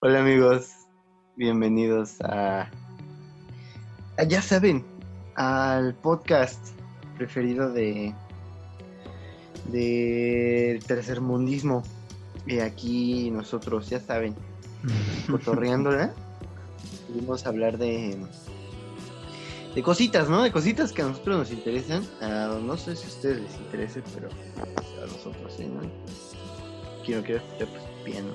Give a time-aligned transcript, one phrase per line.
[0.00, 0.86] Hola amigos,
[1.34, 2.70] bienvenidos a,
[4.16, 4.86] a, ya saben,
[5.34, 6.64] al podcast
[7.16, 8.14] preferido de
[9.72, 11.82] de tercermundismo.
[12.46, 14.36] Y aquí nosotros, ya saben,
[15.28, 16.14] cotorreándola,
[17.08, 18.24] vamos a hablar de
[19.74, 20.44] de cositas, ¿no?
[20.44, 22.06] De cositas que a nosotros nos interesan.
[22.20, 24.28] no sé si a ustedes les interese, pero
[25.02, 25.80] a nosotros sí, ¿no?
[27.04, 28.26] Quiero que pues bien,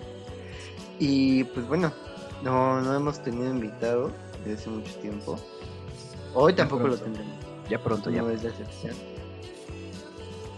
[1.00, 1.92] Y pues bueno,
[2.44, 4.12] no, no hemos tenido invitado
[4.44, 5.40] desde hace mucho tiempo.
[6.34, 7.34] Hoy tampoco lo tendremos.
[7.70, 8.22] Ya pronto, ya.
[8.22, 8.96] No es la excepción.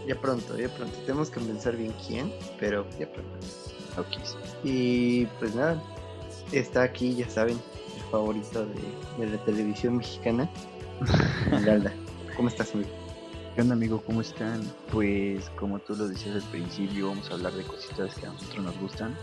[0.08, 0.98] Ya pronto, ya pronto.
[1.00, 3.32] Tenemos que pensar bien quién, pero ya pronto.
[3.98, 4.18] Ok.
[4.64, 5.82] Y pues nada,
[6.52, 7.60] está aquí, ya saben,
[7.96, 10.50] el favorito de, de la televisión mexicana.
[11.66, 11.94] Galda.
[12.36, 12.90] ¿Cómo estás, amigo?
[13.56, 14.02] ¿Qué onda, amigo?
[14.06, 14.62] ¿Cómo están?
[14.92, 18.66] Pues, como tú lo decías al principio, vamos a hablar de cositas que a nosotros
[18.66, 19.16] nos gustan.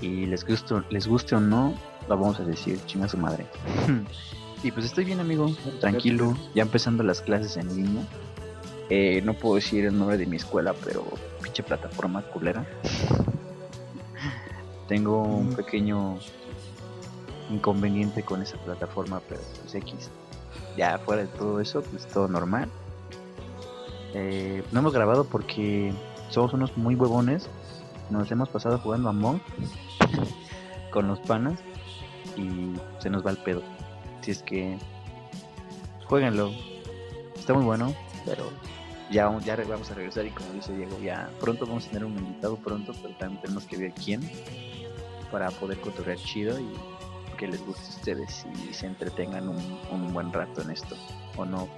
[0.00, 1.74] Y les, gusto, les guste o no,
[2.08, 3.46] la vamos a decir, chinga su madre.
[4.62, 8.02] y pues estoy bien, amigo, tranquilo, ya empezando las clases en línea.
[8.90, 11.04] Eh, no puedo decir el nombre de mi escuela, pero
[11.42, 12.64] pinche plataforma culera.
[14.86, 16.18] Tengo un pequeño
[17.50, 20.10] inconveniente con esa plataforma, pero pues X
[20.76, 22.70] ya fuera de todo eso, pues todo normal.
[24.14, 25.92] Eh, no hemos grabado porque
[26.30, 27.48] somos unos muy huevones.
[28.10, 29.42] Nos hemos pasado jugando a Monk
[30.90, 31.58] con los panas
[32.36, 33.62] y se nos va el pedo.
[34.22, 34.78] Si es que
[36.06, 36.52] jueguenlo,
[37.36, 38.50] está muy bueno, pero
[39.10, 42.16] ya, ya vamos a regresar y como dice Diego, ya pronto vamos a tener un
[42.16, 44.20] invitado pronto, pero también tenemos que ver quién
[45.30, 46.68] para poder cotorrear chido y
[47.36, 50.96] que les guste a ustedes y se entretengan un, buen rato en esto,
[51.36, 51.68] ¿o no?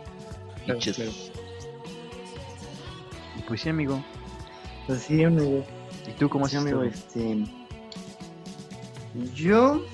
[3.37, 4.03] Y pues sí, amigo.
[4.87, 5.65] Pues sí, amigo.
[6.07, 6.83] ¿Y tú cómo sí, amigo?
[6.83, 7.45] Este...
[9.35, 9.85] Yo,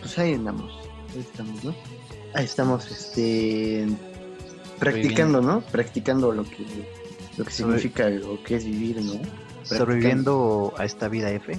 [0.00, 0.72] pues ahí andamos.
[1.14, 1.74] Ahí estamos, ¿no?
[2.34, 3.86] Ahí estamos, este...
[4.78, 5.60] Practicando, ¿no?
[5.60, 6.64] Practicando lo que,
[7.36, 9.14] lo que significa lo que es vivir, ¿no?
[9.64, 11.58] Sobreviviendo a esta vida F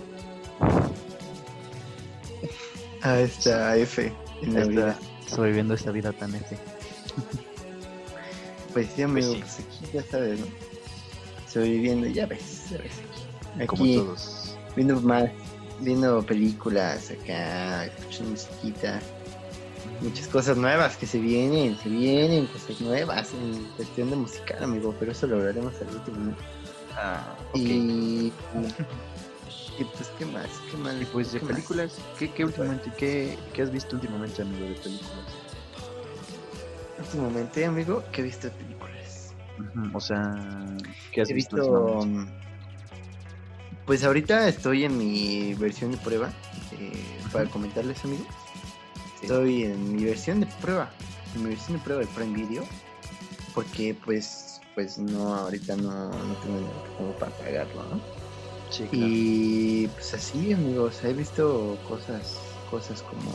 [3.02, 5.00] a esta F en la vida.
[5.28, 6.58] Sobreviviendo esta vida tan F.
[8.74, 10.48] pues sí, amigo, pues, pues aquí ya sabes, ¿no?
[11.48, 12.92] Sobreviviendo, ya ves, ya ves
[13.56, 13.68] aquí.
[13.68, 14.58] Como todos.
[14.76, 15.30] Viendo más,
[15.82, 19.00] viendo películas acá, escuchando musiquita.
[20.02, 24.96] Muchas cosas nuevas que se vienen, se vienen cosas nuevas en cuestión de musical, amigo,
[24.98, 26.34] pero eso lo hablaremos al último.
[26.96, 28.32] Ah, Y
[29.80, 30.50] y pues, ¿qué más?
[30.70, 31.02] ¿Qué más?
[31.02, 35.26] Y pues de películas, ¿qué, qué últimamente, qué, qué, has visto últimamente, amigo, de películas?
[37.00, 39.34] Últimamente, amigo, ¿qué he visto de películas?
[39.94, 40.36] O sea,
[41.14, 42.06] ¿qué has he visto?
[43.90, 46.30] Pues ahorita estoy en mi versión de prueba,
[46.74, 46.92] eh,
[47.34, 48.24] para comentarles, amigo.
[49.20, 50.92] Estoy en mi versión de prueba,
[51.34, 52.64] en mi versión de prueba de Prime Video,
[53.56, 58.00] porque pues, pues no, ahorita no, no tengo como para pagarlo, ¿no?
[58.92, 62.38] Y pues así, amigos, he visto cosas,
[62.70, 63.34] cosas como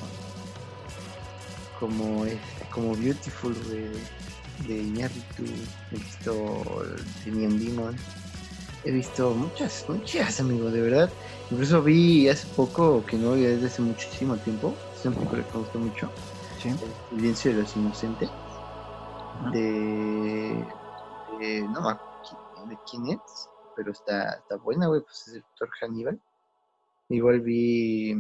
[1.81, 2.27] como
[2.71, 3.91] como Beautiful de,
[4.69, 5.47] de Iñárritu,
[5.91, 6.87] he visto
[7.27, 7.97] Neon Demon,
[8.85, 11.11] he visto muchas, muchas, amigos, de verdad.
[11.51, 15.37] Incluso vi hace poco, que no vi desde hace muchísimo tiempo, es un poco que
[15.37, 16.11] me gustó mucho,
[16.65, 16.79] El
[17.11, 18.31] silencio de los inocentes,
[19.53, 20.65] de,
[21.41, 21.81] de, no
[22.69, 26.21] de quién es, pero está, está buena, güey, pues es el doctor Hannibal.
[27.11, 28.15] Igual vi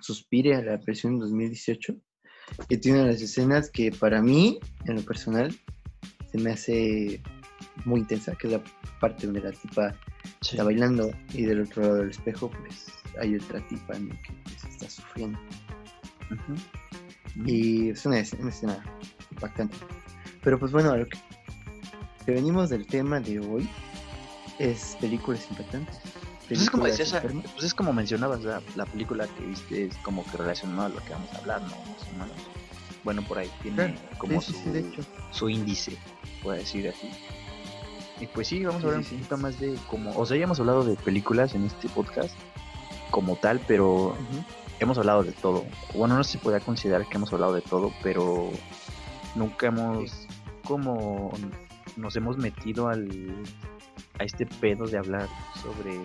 [0.00, 1.94] Suspire a la versión 2018,
[2.68, 5.52] que tiene las escenas que para mí, en lo personal,
[6.30, 7.22] se me hace
[7.84, 8.62] muy intensa, que es la
[9.00, 9.94] parte donde la tipa
[10.40, 12.86] está bailando y del otro lado del espejo, pues
[13.20, 15.38] hay otra tipa en que pues, está sufriendo.
[17.46, 18.84] Y es una, una, escena
[19.32, 19.76] impactante.
[20.42, 21.18] Pero pues bueno, a lo que
[22.26, 23.68] venimos del tema de hoy,
[24.58, 25.98] es películas impactantes.
[26.48, 26.98] Pues es, como pues
[27.62, 28.42] es como mencionabas,
[28.74, 31.68] la, película que viste es como que relacionado a lo que vamos a hablar, ¿no?
[33.04, 35.96] Bueno, por ahí tiene como su, índice,
[36.42, 37.10] puede decir así.
[38.20, 40.58] Y pues sí, vamos a hablar un poquito más de como, o sea, ya hemos
[40.58, 42.34] hablado de películas en este podcast
[43.10, 44.16] como tal, pero
[44.80, 45.64] hemos hablado de todo.
[45.94, 48.50] Bueno, no se puede considerar que hemos hablado de todo, pero
[49.34, 50.26] nunca hemos
[50.64, 51.32] como
[51.96, 53.34] nos hemos metido al
[54.18, 55.28] a este pedo de hablar
[55.62, 55.96] sobre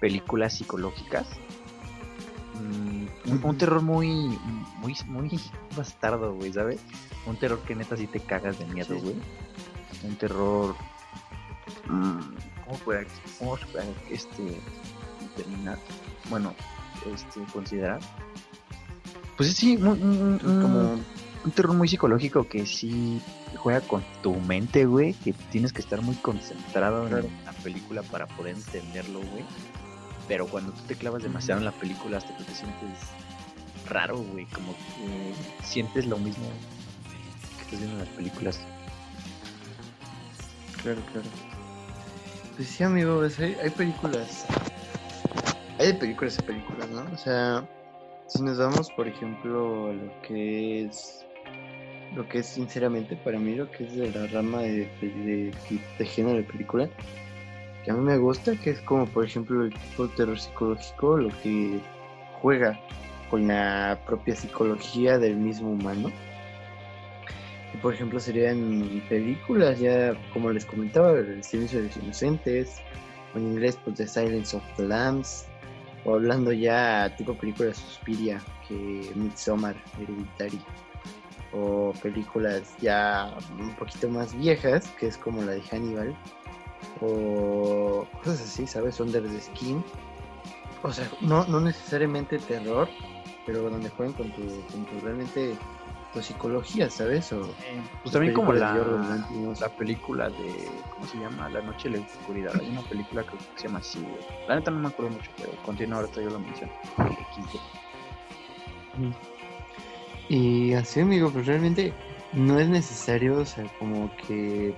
[0.00, 1.26] películas psicológicas.
[2.60, 4.38] Mm, un, terror muy,
[4.78, 5.40] muy, muy
[5.76, 6.80] bastardo, güey, ¿sabes?
[7.26, 9.16] Un terror que neta sí te cagas de miedo, güey.
[10.02, 10.74] Un terror.
[11.88, 12.20] Mm,
[12.64, 13.06] ¿Cómo puede,
[13.38, 14.60] cómo puede este
[15.36, 15.78] determinar,
[16.28, 16.54] bueno,
[17.12, 18.00] este, considerar.
[19.36, 21.00] Pues sí, un- Como,
[21.44, 23.20] un terror muy psicológico que sí
[23.56, 27.26] juega con tu mente, güey, que tienes que estar muy concentrado Claro.
[27.26, 29.44] en la película para poder entenderlo, güey.
[30.28, 32.98] Pero cuando tú te clavas demasiado en la película hasta que te sientes
[33.88, 36.44] raro, güey, como que sientes lo mismo
[37.56, 38.60] que estás viendo en las películas.
[40.82, 41.26] Claro, claro.
[42.56, 44.46] Pues sí, amigo, pues hay, hay películas.
[45.78, 47.02] Hay películas a películas, ¿no?
[47.12, 47.64] O sea,
[48.26, 51.24] si nos vamos, por ejemplo, a lo que es.
[52.14, 55.54] Lo que es, sinceramente, para mí, lo que es de la rama de, de, de-
[55.98, 56.88] de género de película,
[57.84, 61.16] que a mí me gusta, que es como, por ejemplo, el tipo de terror psicológico,
[61.18, 61.80] lo que
[62.42, 62.78] juega
[63.30, 66.10] con la propia psicología del mismo humano.
[67.82, 72.82] Por ejemplo, serían películas, ya como les comentaba, El silencio de los inocentes,
[73.34, 75.46] o en inglés, pues The Silence of the Lambs,
[76.04, 80.60] o hablando ya tipo películas Suspiria, que Midsommar, Hereditary,
[81.52, 86.16] o películas ya un poquito más viejas, que es como la de Hannibal,
[87.00, 89.00] o cosas así, ¿sabes?
[89.00, 89.82] Under the Skin.
[90.82, 92.88] O sea, no, no necesariamente terror,
[93.46, 94.42] pero donde juegan con tu,
[94.72, 95.54] con tu realmente
[96.12, 97.32] tu psicología, ¿sabes?
[97.32, 97.54] O
[98.02, 98.74] Pues también como la,
[99.60, 101.48] la película de, ¿cómo se llama?
[101.48, 102.52] La noche de la oscuridad.
[102.60, 104.20] Hay una película que se llama así, güey.
[104.48, 106.72] La neta no me acuerdo mucho, pero continúa ahorita yo lo menciono.
[110.28, 111.92] Y así, amigo, pues realmente
[112.32, 114.74] no es necesario, o sea, como que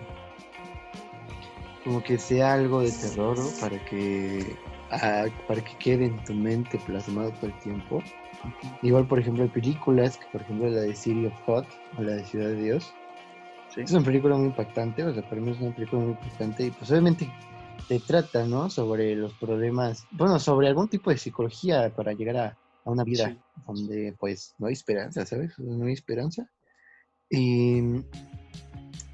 [1.84, 3.48] como que sea algo de terror ¿no?
[3.60, 4.56] para que
[4.90, 8.02] ah, para que quede en tu mente plasmado todo el tiempo.
[8.82, 11.64] Igual, por ejemplo, hay películas, que por ejemplo la de City of God
[11.98, 12.92] o la de Ciudad de Dios.
[13.74, 13.80] Sí.
[13.82, 16.70] Es una película muy impactante, o sea, para mí es una película muy impactante y
[16.70, 17.30] pues obviamente
[17.88, 18.68] te trata, ¿no?
[18.68, 23.28] Sobre los problemas, bueno, sobre algún tipo de psicología para llegar a, a una vida
[23.28, 23.38] Sí.
[23.66, 25.58] donde pues no hay esperanza, ¿sabes?
[25.58, 26.46] No hay esperanza.
[27.30, 27.78] Y,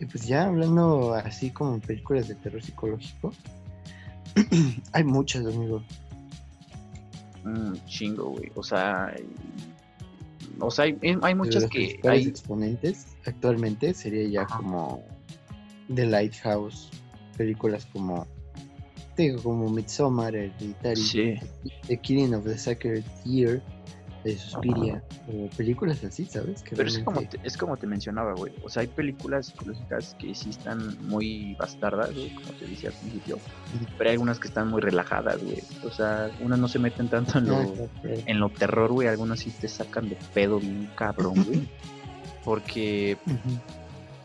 [0.00, 3.32] y pues ya hablando así como películas de terror psicológico,
[4.92, 5.82] hay muchas, amigo.
[7.44, 8.50] Un chingo, güey.
[8.54, 9.26] O sea, hay-
[10.60, 12.26] o sea, hay, hay muchas los que hay.
[12.26, 14.56] exponentes actualmente sería ya Ajá.
[14.58, 15.04] como
[15.94, 16.90] The Lighthouse,
[17.36, 18.26] películas como
[19.16, 21.34] digo, como Midsommar, Hereditary, Sí.
[21.88, 23.60] The Killing of the Sacred Deer,
[24.24, 26.62] de Suspiria, o películas así, ¿sabes?
[26.62, 28.52] Que Pero es como, te, es como te mencionaba, güey.
[28.62, 32.96] O sea, hay películas psicológicas que sí están muy bastardas, güey, como te decía al
[32.96, 33.38] principio.
[33.96, 35.62] Pero hay algunas que están muy relajadas, güey.
[35.84, 37.88] O sea, unas no se meten tanto en lo, Ah,
[38.26, 39.08] en lo terror, güey.
[39.08, 41.68] Algunas sí te sacan de pedo bien cabrón, güey.
[42.44, 43.18] Porque,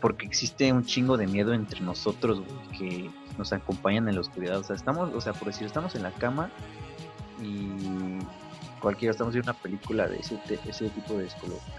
[0.00, 4.56] porque existe un chingo de miedo entre nosotros, güey, que nos acompañan en la oscuridad.
[4.56, 6.50] O sea, estamos, o sea, por decir, estamos en la cama
[7.42, 8.18] y
[8.84, 11.28] cualquiera, estamos viendo una película de ese, de ese tipo de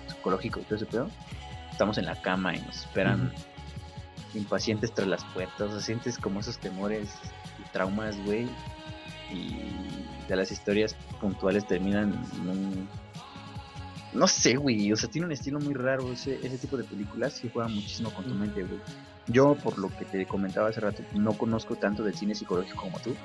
[0.08, 1.10] psicológico y todo ese pedo.
[1.72, 3.32] Estamos en la cama y nos esperan
[4.34, 5.72] impacientes tras las puertas.
[5.72, 7.14] O sientes como esos temores
[7.60, 8.48] y traumas, güey.
[9.32, 12.90] Y de las historias puntuales terminan en un...
[14.14, 14.92] No sé, güey.
[14.92, 16.12] O sea, tiene un estilo muy raro.
[16.12, 18.80] Ese, ese tipo de películas sí juega muchísimo con tu mente, güey.
[19.28, 23.00] Yo, por lo que te comentaba hace rato, no conozco tanto del cine psicológico como
[23.00, 23.16] tú.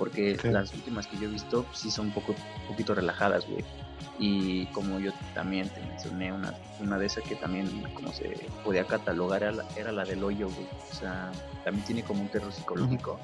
[0.00, 2.34] Porque las últimas que yo he visto sí son un poco,
[2.66, 3.62] poquito relajadas, güey.
[4.18, 8.84] Y como yo también te mencioné, una, una de esas que también como se podía
[8.86, 10.66] catalogar era la, era la del hoyo, güey.
[10.90, 11.30] O sea,
[11.64, 13.20] también tiene como un terror psicológico.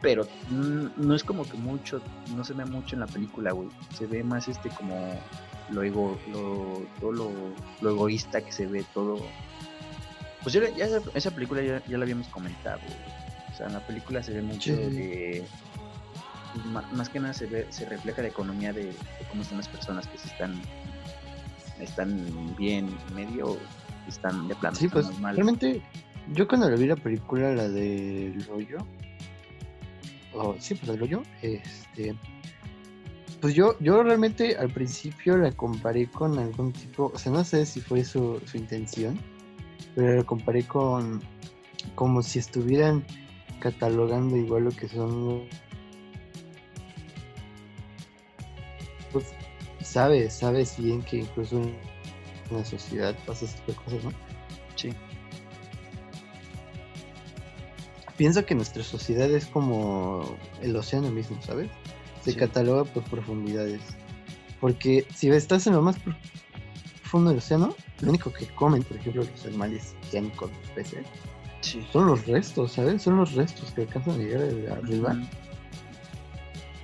[0.00, 2.00] Pero mm, no es como que mucho,
[2.34, 3.68] no se ve mucho en la película, güey.
[3.96, 5.14] Se ve más este como
[5.70, 7.30] lo ego, lo, todo lo,
[7.80, 9.20] lo egoísta que se ve, todo.
[10.42, 12.98] Pues ya, ya esa, esa película ya, ya la habíamos comentado, güey.
[13.52, 14.82] O sea, en la película se ve mucho Sí.
[14.82, 15.44] de
[16.92, 18.94] más que nada se ve, se refleja la economía de, de
[19.30, 20.60] cómo están las personas que se están
[21.80, 23.56] están bien medio
[24.06, 25.82] están de plano Sí, están pues realmente
[26.32, 28.78] yo cuando le vi la película, la del hoyo,
[30.34, 32.14] o sí, pues del hoyo, este,
[33.40, 37.66] pues yo, yo realmente al principio la comparé con algún tipo, o sea, no sé
[37.66, 39.18] si fue su, su intención,
[39.94, 41.20] pero la comparé con
[41.96, 43.04] como si estuvieran
[43.58, 45.42] catalogando igual lo que son
[49.12, 49.26] pues
[49.82, 51.76] sabes, sabes bien que incluso en
[52.50, 54.12] la sociedad pasa este tipo de cosas, ¿no?
[54.76, 54.90] sí
[58.16, 61.70] Pienso que nuestra sociedad es como el océano mismo, ¿sabes?
[62.22, 62.36] Se Sí.
[62.36, 63.80] cataloga por profundidades.
[64.60, 65.96] Porque si estás en lo más
[67.00, 71.06] profundo del océano, lo único que comen, por ejemplo, los animales oceánicos, los peces,
[71.62, 73.02] sí son los restos, ¿sabes?
[73.02, 74.42] Son los restos que alcanzan a llegar
[74.78, 75.12] arriba.
[75.14, 75.26] Ujú.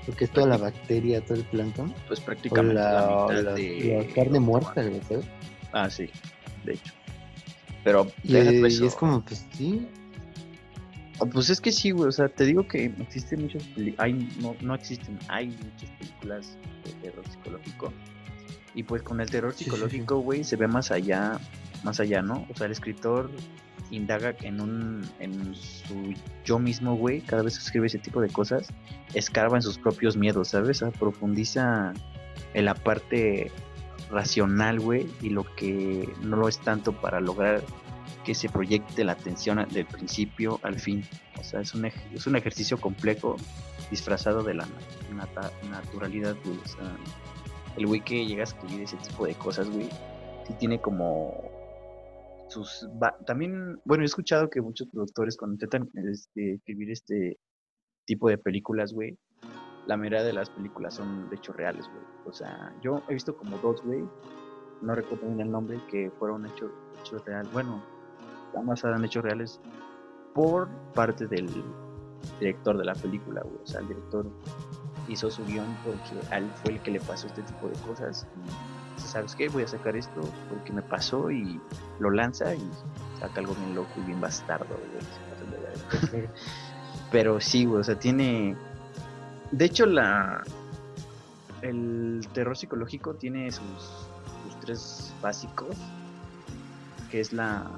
[0.09, 1.95] Lo que es toda la bacteria, todo el plancton.
[2.07, 4.05] Pues prácticamente la, la, o mitad la- de...
[4.09, 5.27] la carne muerta, güey, ¿sabes?
[5.73, 6.09] Ah, sí,
[6.65, 6.93] de hecho.
[7.85, 9.87] Pero Y, es como, pues sí.
[11.21, 14.57] Ah, Pues es que sí, güey, o sea, te digo que existen muchas películas, no,
[14.61, 17.93] no existen, hay muchas películas de terror psicológico.
[18.75, 19.71] Y pues con el terror Sí, sí, sí.
[19.71, 21.39] psicológico, güey, se ve más allá,
[21.83, 22.47] más allá, ¿no?
[22.51, 23.31] O sea, el escritor
[23.91, 26.15] indaga en un, en su
[26.45, 28.69] yo mismo, güey, cada vez que escribe ese tipo de cosas,
[29.15, 30.83] escarba en sus propios miedos, ¿sabes?
[30.99, 31.93] Profundiza
[32.55, 33.51] en la parte
[34.11, 37.63] racional, güey, y lo que no lo es tanto para lograr
[38.25, 41.05] que se proyecte la atención del principio al fin.
[41.39, 43.37] O sea, es un, es un ejercicio complejo
[43.91, 44.67] disfrazado de la
[45.71, 46.59] naturalidad, güey.
[46.59, 46.97] O sea,
[47.77, 49.89] el güey que llega a escribir ese tipo de cosas, güey,
[50.47, 51.58] sí tiene como
[52.49, 52.89] sus...
[53.27, 57.39] También, bueno, he escuchado que muchos productores cuando intentan este, escribir este
[58.07, 59.17] tipo de películas, güey,
[59.87, 62.05] la mayoría de las películas son de hechos reales, güey.
[62.27, 64.05] O sea, yo he visto como dos, güey,
[64.83, 67.53] no recuerdo bien el nombre, que fueron hechos hechos reales.
[67.53, 67.83] Bueno,
[68.47, 69.61] están basadas en hechos reales
[70.35, 71.49] por parte del
[72.41, 73.57] director de la película, güey.
[73.63, 74.31] O sea, el director
[75.09, 78.27] hizo su guion porque él fue el que le pasó este tipo de cosas.
[78.37, 79.49] Y ¿sabes qué?
[79.49, 81.61] Voy a sacar esto porque me pasó y
[81.99, 82.71] lo lanza y
[83.19, 84.77] saca algo bien loco y bien bastardo,
[86.13, 86.29] güey.
[87.13, 88.57] Pero sí, güey, o sea, tiene...
[89.51, 90.43] De hecho, la...
[91.63, 94.07] El terror psicológico tiene sus,
[94.45, 95.77] sus tres básicos,
[97.11, 97.69] que es la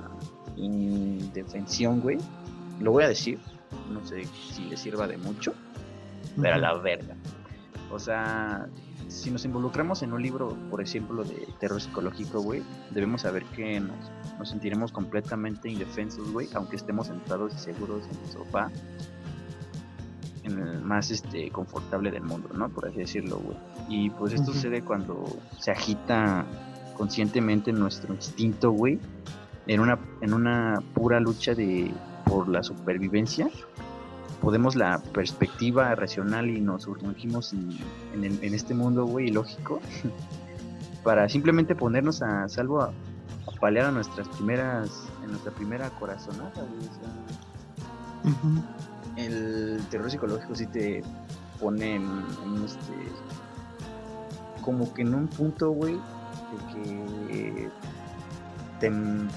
[0.56, 2.18] indefensión, güey.
[2.80, 3.38] Lo voy a decir,
[3.90, 5.54] no sé si le sirva de mucho,
[6.40, 7.14] pero a la verga.
[7.90, 8.68] O sea,
[9.10, 13.80] si nos involucramos en un libro, por ejemplo, de terror psicológico, güey, debemos saber que
[13.80, 18.70] nos, nos sentiremos completamente indefensos, güey, aunque estemos sentados y seguros en el sofá,
[20.44, 22.68] en el más este confortable del mundo, ¿no?
[22.68, 23.56] Por así decirlo, güey.
[23.88, 24.54] Y pues esto Ujú.
[24.54, 25.24] sucede cuando
[25.58, 26.46] se agita
[26.96, 28.98] conscientemente nuestro instinto, güey,
[29.66, 31.92] en una, en una pura lucha de
[32.24, 33.48] por la supervivencia
[34.40, 37.70] podemos la perspectiva racional y nos sumergimos en,
[38.14, 39.80] en, el- en este mundo, güey, ilógico,
[41.04, 46.50] para simplemente ponernos a salvo a, a paliar a nuestras primeras, en nuestra primera corazonada,
[46.54, 46.88] güey.
[46.88, 48.62] o sea, Ujú.
[49.16, 51.02] el terror psicológico sí te
[51.58, 52.04] pone en,
[52.64, 52.92] este
[54.62, 57.70] como que en un punto, güey, de que
[58.78, 59.28] te en-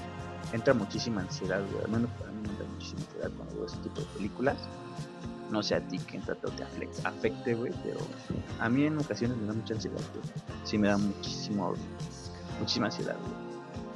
[0.52, 1.84] entra muchísima ansiedad, güey.
[1.84, 4.56] Al menos para mí me entra muchísima ansiedad cuando veo ese tipo de películas.
[5.54, 6.64] No sé a ti que entra o te
[7.04, 8.00] afecte, güey, pero
[8.58, 10.24] a mí en ocasiones me da mucha ansiedad, güey.
[10.64, 11.74] Sí me da muchísimo,
[12.58, 13.54] muchísima ansiedad, güey.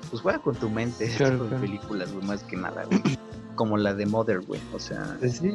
[0.08, 3.02] Pues juega con tu mente Claro, películas, güey, más que nada, güey.
[3.56, 4.60] Como la de Mother, güey.
[4.72, 5.54] O sea, Pues sí.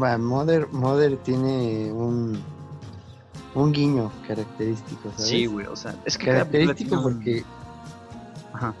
[0.00, 2.40] Va, Mother, Mother tiene un
[3.56, 5.30] un guiño característico, ¿sabes?
[5.30, 7.42] Sí, güey, o sea, es que característico porque
[8.52, 8.72] Ajá,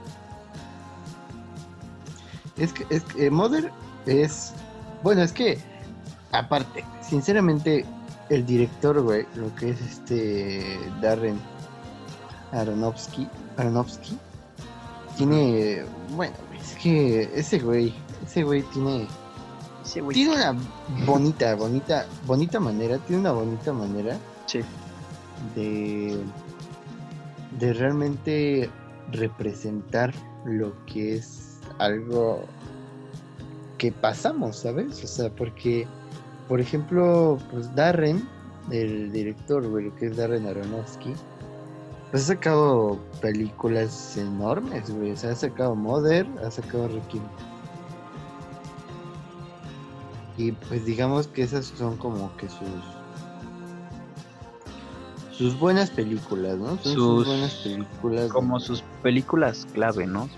[2.56, 3.72] es que es que eh, Mother
[4.06, 4.52] es
[5.02, 5.58] bueno, es que
[6.32, 7.84] aparte, sinceramente
[8.28, 11.38] el director, güey, lo que es este Darren
[12.52, 14.18] Aronofsky, Aronofsky
[15.16, 19.06] tiene bueno, es que ese güey, ese güey tiene
[19.84, 20.14] ese güey.
[20.14, 20.56] tiene una
[21.06, 24.60] bonita, bonita, bonita manera, tiene una bonita manera Sí,
[25.54, 26.18] de,
[27.58, 28.70] de realmente
[29.12, 30.14] representar
[30.46, 32.44] lo que es algo
[33.78, 35.02] que pasamos, ¿sabes?
[35.04, 35.86] O sea, porque,
[36.48, 38.28] por ejemplo, pues Darren,
[38.70, 41.14] el director, güey, que es Darren Aronofsky,
[42.10, 45.12] pues ha sacado películas enormes, güey.
[45.12, 47.22] O sea, ha sacado Mother, ha sacado Requiem.
[50.36, 52.68] Y pues digamos que esas son como que sus
[55.32, 56.66] sus buenas películas, ¿no?
[56.78, 58.28] Son sus, Sus- buenas películas.
[58.32, 60.28] como sus películas clave, ¿no?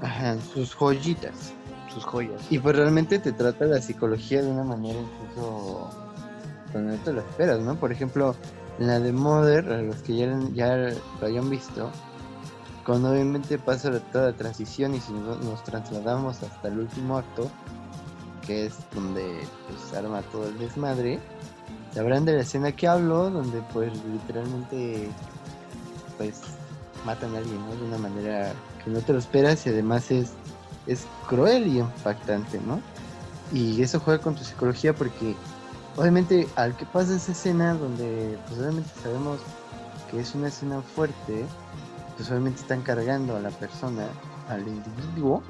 [0.00, 1.52] Ajá, sus joyitas.
[1.92, 2.40] Sus joyas.
[2.50, 5.90] Y pues realmente te trata la psicología de una manera incluso
[6.72, 7.74] cuando no te lo esperas, ¿no?
[7.76, 8.34] Por ejemplo,
[8.78, 11.90] en la de Mother, a los que ya, ya lo hayan visto,
[12.86, 17.50] cuando obviamente pasa toda la transición y si nos, nos trasladamos hasta el último acto,
[18.46, 21.18] que es donde pues arma todo el desmadre,
[21.92, 25.08] sabrán de la escena que hablo, donde pues literalmente
[26.16, 26.40] pues
[27.04, 27.76] matan a alguien, ¿no?
[27.76, 28.52] De una manera
[28.84, 30.32] que no te lo esperas y además es
[30.90, 32.80] es cruel y impactante, ¿no?
[33.52, 35.36] Y eso juega con tu psicología porque
[35.96, 39.40] obviamente al que pasa esa escena donde pues obviamente sabemos
[40.10, 41.46] que es una escena fuerte,
[42.16, 44.08] pues obviamente están cargando a la persona,
[44.48, 45.42] al individuo,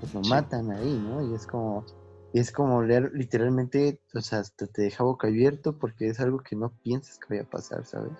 [0.00, 0.30] pues lo Sí.
[0.30, 1.22] matan ahí, ¿no?
[1.30, 1.84] Y es como,
[2.32, 6.38] Y es como leer literalmente, o sea, hasta te deja boca abierto porque es algo
[6.38, 8.12] que no piensas que vaya a pasar, ¿sabes?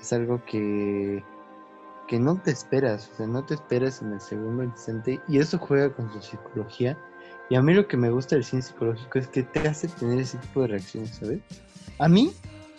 [0.00, 1.22] Es algo que,
[2.10, 5.58] que no te esperas, o sea, no te esperas en el segundo instante y eso
[5.58, 6.98] juega con su psicología.
[7.48, 10.18] Y a mí lo que me gusta del cine psicológico es que te hace tener
[10.18, 11.38] ese tipo de reacciones, ¿sabes?
[12.00, 12.32] A mí,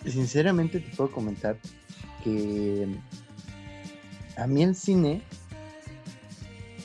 [0.06, 1.58] sinceramente, te puedo comentar
[2.26, 2.94] que
[4.36, 5.24] a mí el cine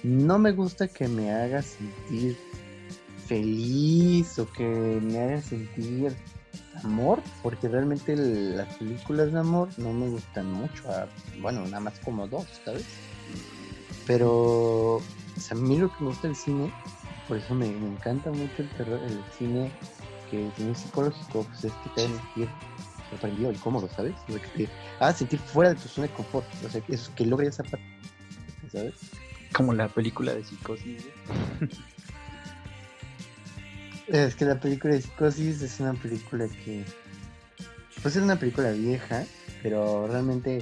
[0.05, 2.37] no me gusta que me haga sentir
[3.27, 6.15] feliz o que me haga sentir
[6.85, 10.85] amor, porque realmente las películas de amor no me gustan mucho.
[11.41, 12.85] bueno, nada más como dos, ¿sabes?
[14.07, 15.01] Pero
[15.51, 16.73] a mí lo que me gusta del cine,
[17.29, 19.71] por eso me, encanta mucho el, terror, el cine
[20.31, 22.49] que tiene psicológico, pues es que te hace sentir
[23.11, 24.15] sorprendido y cómodo, ¿sabes?
[24.27, 24.69] que te
[24.99, 27.63] haga sentir fuera de tu zona de confort, o sea, que, eso, que logre esa
[27.63, 27.87] parte,
[28.71, 28.95] ¿sabes?
[29.53, 31.05] Como la película de psicosis.
[34.09, 36.85] Es que la película de Psicosis es una película que.
[38.03, 39.25] Pues es una película vieja,
[39.63, 40.61] pero realmente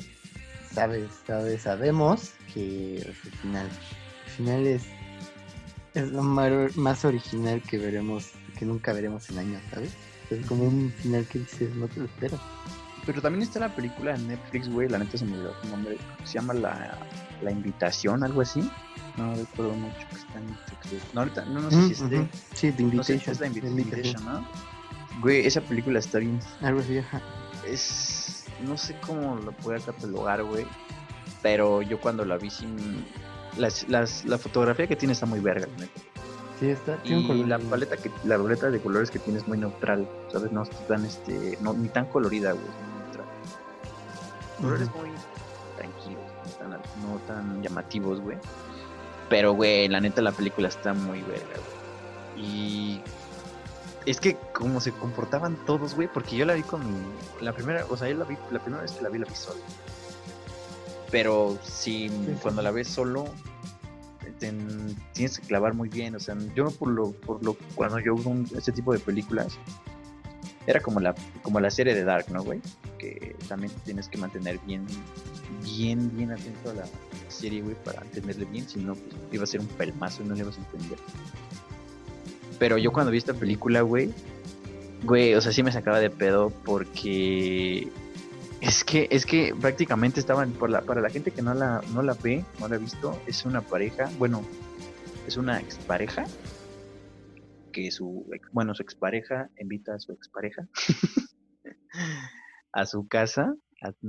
[0.72, 3.68] sabes, sabes, sabemos que el final,
[4.26, 4.82] el final es,
[5.94, 9.92] es lo más original que veremos, que nunca veremos en años, ¿sabes?
[10.30, 12.40] Es como un final que dices, no te lo esperas.
[13.04, 15.98] Pero también está la película en Netflix, güey, la neta se me olvidó su nombre,
[16.24, 16.98] se llama La,
[17.44, 18.68] la Invitación, algo así.
[19.16, 21.14] No recuerdo mucho que está en Netflix.
[21.14, 22.28] No, ahorita, no, no sé si esté.
[22.54, 23.16] Sí, The Invitation.
[23.16, 24.48] No sé, es la Invitation, ¿no?
[25.20, 26.40] Güey, esa película está bien.
[26.60, 27.00] Algo así,
[27.66, 28.46] Es.
[28.66, 30.66] No sé cómo lo pueda catalogar, güey.
[31.42, 33.04] Pero yo cuando la vi sin.
[33.56, 36.00] Las, las, la fotografía que tiene está muy verga, neta.
[36.58, 36.98] Sí, está.
[37.04, 40.52] y la paleta que la paleta de colores que tiene es muy neutral, ¿sabes?
[40.52, 42.64] No tan este, no, ni tan colorida, güey,
[43.04, 43.26] neutral.
[44.60, 45.33] Colores muy tranquilos,
[47.02, 48.38] no tan, llamativos, güey.
[49.28, 52.46] Pero, güey, la neta la película está muy verga, güey.
[52.46, 53.00] Y
[54.06, 56.82] es que como se comportaban todos, güey, porque yo la vi con.
[57.40, 59.34] La primera, o sea, yo la vi, la primera vez que la vi la vi
[59.34, 59.60] solo.
[61.10, 62.10] Pero si
[62.42, 63.26] cuando la ves solo,
[65.12, 66.14] tienes que clavar muy bien.
[66.16, 69.58] O sea, yo por lo, por lo, cuando yo veo este tipo de películas,
[70.66, 72.60] era como la, como la serie de Dark, ¿no, güey?
[72.98, 74.86] Que también tienes que mantener bien,
[75.62, 76.84] bien, bien atento a la
[77.28, 80.34] serie, güey, para entenderle bien, si no, pues iba a ser un pelmazo y no
[80.34, 80.98] le ibas a entender.
[82.58, 84.12] Pero yo cuando vi esta película, güey,
[85.02, 87.88] güey, o sea, sí me sacaba de pedo porque
[88.60, 92.02] es que, es que prácticamente estaban, por la, para la gente que no la, no
[92.02, 94.42] la ve, no la ha visto, es una pareja, bueno,
[95.26, 96.24] es una expareja
[97.72, 100.68] que su, bueno, su expareja invita a su expareja
[102.72, 103.54] a su casa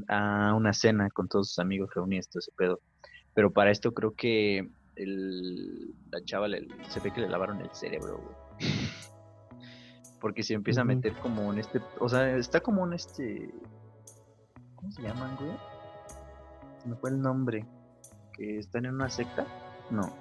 [0.08, 2.80] a, una cena con todos sus amigos reunidos, todo ese pedo.
[3.34, 6.48] Pero para esto creo que el, la chava
[6.88, 8.70] se ve que le lavaron el cerebro, güey.
[10.22, 13.54] Porque se empieza a meter como en este, o sea, está como en este,
[14.76, 15.52] ¿cómo se llaman, güey?
[16.82, 17.66] Se me fue el nombre.
[18.34, 19.46] Que están en una secta.
[19.90, 20.14] No,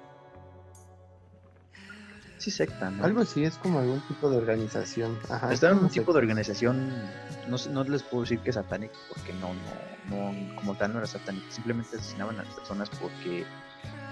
[2.45, 3.03] sí secta, ¿no?
[3.03, 5.17] Algo así, es como algún tipo de organización.
[5.29, 6.93] Ajá, en un tipo de organización,
[7.47, 9.49] no, no les puedo decir que es satánico, porque no,
[10.09, 13.45] no, no, como tal no era satánico, simplemente asesinaban a las personas porque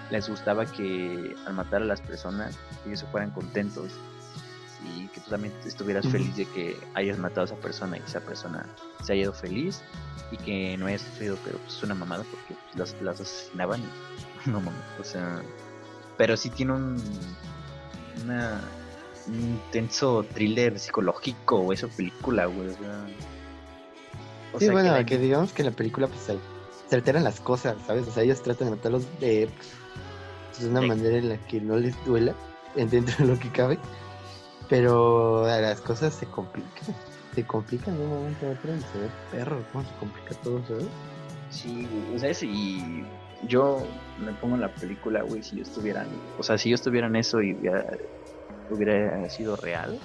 [0.10, 3.91] les gustaba que al matar a las personas ellos se fueran contentos
[4.84, 8.19] y que tú también estuvieras feliz de que hayas matado a esa persona y esa
[8.19, 8.65] persona
[9.04, 9.82] se haya ido feliz
[10.32, 14.50] y que no haya sufrido, pero pues es una mamada porque las, las asesinaban y
[14.50, 15.41] no mames, o sea,
[16.17, 17.02] pero sí tiene un
[18.23, 18.62] una,
[19.28, 22.69] un intenso thriller psicológico o esa película, güey.
[24.54, 28.08] O sí, bueno, que, digamos que en la película pues se, alteran las cosas, ¿sabes?
[28.08, 29.49] O sea, ellos tratan de matarlos de,
[30.49, 32.36] pues, de una manera en la que no les duela,
[32.76, 33.80] dentro de lo que cabe.
[34.69, 36.95] Pero las cosas se complican.
[37.36, 40.63] Se complican de un momento a otro y se ve perro, cómo se complica todo,
[40.67, 40.86] ¿sabes?
[41.49, 43.06] Sí, o sea, y
[43.48, 43.86] yo
[44.20, 46.06] me pongo en la película, güey, si yo estuviera,
[46.38, 47.58] o sea, si yo estuviera en eso y
[48.70, 50.00] hubiera, sido real,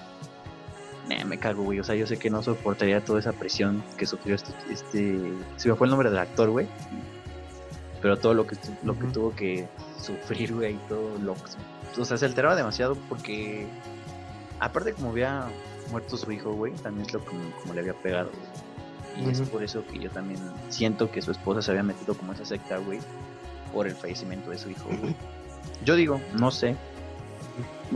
[1.26, 4.34] me cago, güey, o sea, yo sé que no soportaría toda esa presión que sufrió
[4.34, 6.66] este, este, se me fue el nombre del actor, güey,
[8.02, 9.66] pero todo lo que, lo que tuvo que
[10.00, 11.34] sufrir, güey, y todo lo,
[11.96, 13.66] o sea, se alteraba demasiado porque,
[14.60, 15.48] aparte como había
[15.90, 18.30] muerto su hijo, güey, también es lo como, como le había pegado,
[19.16, 22.32] y es por eso que yo también siento que su esposa se había metido como
[22.32, 23.00] esa secta, güey,
[23.72, 24.88] por el fallecimiento de su hijo,
[25.84, 26.76] Yo digo, no sé.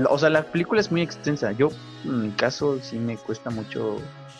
[0.08, 1.52] O sea, la película es muy extensa.
[1.52, 1.68] Yo,
[2.04, 3.98] en mi caso, sí me cuesta mucho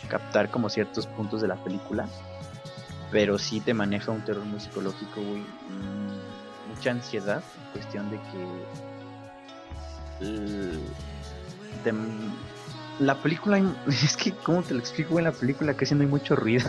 [0.08, 2.08] captar como ciertos puntos de la película.
[3.11, 5.40] Pero sí te maneja un terror muy psicológico, güey.
[5.40, 8.72] Mm, mucha ansiedad, cuestión de que
[12.98, 15.18] la película, es que, ¿cómo te lo explico?
[15.18, 16.68] En la película casi no hay mucho ruido.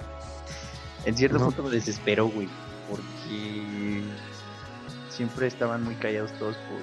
[1.04, 2.48] en cierto punto me desesperó, güey,
[2.88, 4.02] porque
[5.08, 6.78] siempre estaban muy callados todos por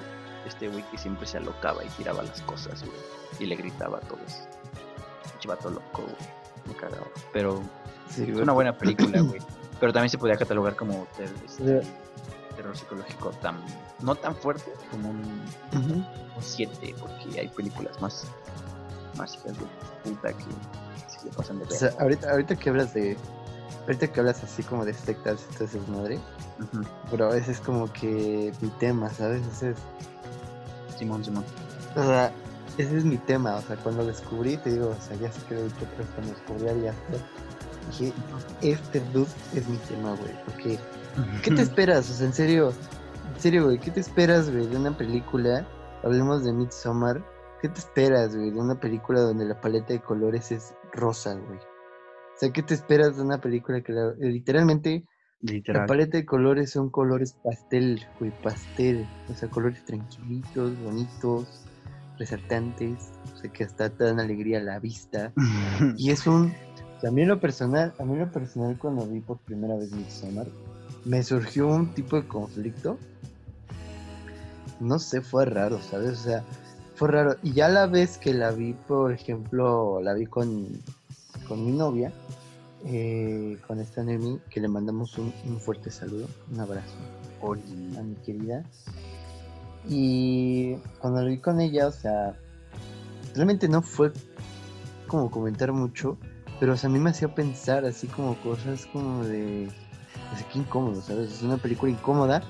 [0.46, 2.96] este güey que siempre se alocaba y tiraba las cosas, güey,
[3.38, 4.48] y le gritaba a todos.
[5.38, 6.16] Chivato loco, güey,
[6.66, 7.06] me cagaba.
[7.32, 7.62] Pero
[8.08, 9.40] sí, es una buena película, güey.
[9.80, 11.82] Pero también se podía catalogar como este,
[12.54, 13.56] terror psicológico tan
[14.02, 15.42] no tan fuerte como un
[16.40, 18.26] 7, porque hay películas más
[19.16, 20.44] más hijas de puta que
[21.06, 23.16] se le pasan de o sea, ahorita, ahorita que hablas de
[23.82, 26.18] ahorita que hablas así como de sectas estás es madre
[27.10, 29.76] pero a veces es como que mi tema sabes ese es
[30.98, 31.44] Simón Simón.
[31.96, 32.32] O sea
[32.78, 35.54] ese es mi tema o sea cuando descubrí te digo o sea ya sé que
[35.54, 36.94] lo he dicho pero cuando descubrí ya
[37.90, 38.12] dije
[38.62, 40.78] este dude es mi tema güey porque
[41.42, 42.08] ¿qué te esperas?
[42.08, 42.72] o sea en serio
[43.42, 45.66] serio güey ¿qué te esperas güey de una película
[46.02, 47.22] hablemos de Midsommar
[47.62, 51.58] ¿Qué te esperas, güey, de una película donde la paleta de colores es rosa, güey?
[51.58, 55.04] O sea, ¿qué te esperas de una película que literalmente
[55.42, 59.08] la paleta de colores son colores pastel, güey, pastel.
[59.28, 61.64] O sea, colores tranquilitos, bonitos,
[62.18, 65.32] resaltantes, o sea, que hasta te dan alegría a la vista.
[65.96, 66.52] y es un...
[67.00, 70.48] También lo personal, a mí lo personal cuando vi por primera vez Midsommar,
[71.04, 72.98] me surgió un tipo de conflicto.
[74.82, 76.20] No sé, fue raro, ¿sabes?
[76.20, 76.44] O sea,
[76.96, 77.36] fue raro.
[77.42, 80.66] Y ya la vez que la vi, por ejemplo, la vi con,
[81.46, 82.12] con mi novia,
[82.84, 86.96] eh, con esta Nemi, que le mandamos un, fuerte saludo, un abrazo
[87.98, 88.64] a mi querida.
[89.88, 92.36] Y cuando la vi con ella, o sea,
[93.34, 94.12] realmente no fue
[95.06, 96.18] como comentar mucho,
[96.58, 99.68] pero o sea, a mí me hacía pensar así como cosas como de,
[100.32, 101.32] así que incómodo, ¿sabes?
[101.32, 102.42] Es una película incómoda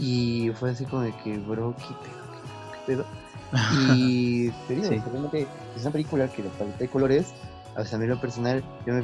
[0.00, 2.24] y fue así como de que, bro, ¿qué pedo?
[2.72, 3.04] ¿Qué pedo?
[3.90, 7.34] Y te digo, realmente es una película que la paleta de colores,
[7.76, 9.02] o sea, a mí lo personal, yo me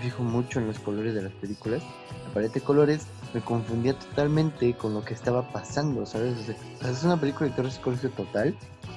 [0.00, 1.82] fijo mucho en los colores de las películas.
[2.26, 6.36] La paleta de colores me confundía totalmente con lo que estaba pasando, ¿sabes?
[6.38, 8.56] O sea, es una película de terror psicológico total,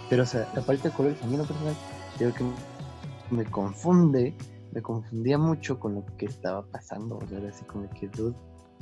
[0.09, 1.75] pero o sea, la paleta de colores a mí lo personal,
[2.17, 2.43] creo que
[3.29, 4.35] me confunde,
[4.73, 8.35] me confundía mucho con lo que estaba pasando, o sea, así como que, dude,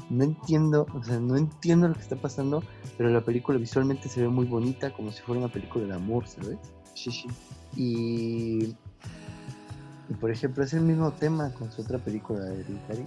[0.09, 2.63] no entiendo, o sea, no entiendo lo que está pasando,
[2.97, 6.27] pero la película visualmente se ve muy bonita, como si fuera una película de amor,
[6.27, 6.57] ¿sabes?
[6.95, 7.27] Sí, sí.
[7.75, 8.75] Y,
[10.09, 13.05] y por ejemplo, es el mismo tema con su otra película de Hereditary.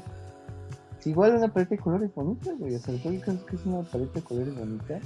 [0.98, 2.76] Es igual una paleta de colores bonita, güey.
[2.76, 5.00] O sea, creo que es una paleta de colores bonita.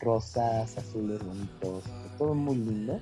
[0.00, 1.84] Rosas, azules bonitos,
[2.18, 3.00] todo muy lindo.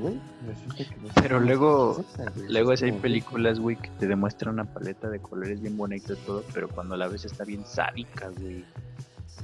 [0.00, 2.04] Pues, Pero luego,
[2.48, 6.44] luego hay películas, güey, que te demuestran una paleta de colores bien bonita y todo,
[6.52, 8.64] pero cuando la ves está bien sádica, güey.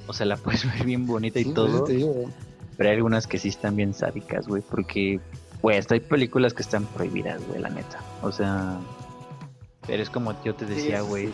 [0.07, 1.85] O sea, la puedes ver bien bonita y todo.
[2.77, 5.21] pero hay algunas que sí están bien sádicas, güey, porque,
[5.62, 8.01] güey, hasta hay películas que están prohibidas, güey, la neta.
[8.23, 8.79] O sea,
[9.87, 11.31] pero es como yo te decía, güey,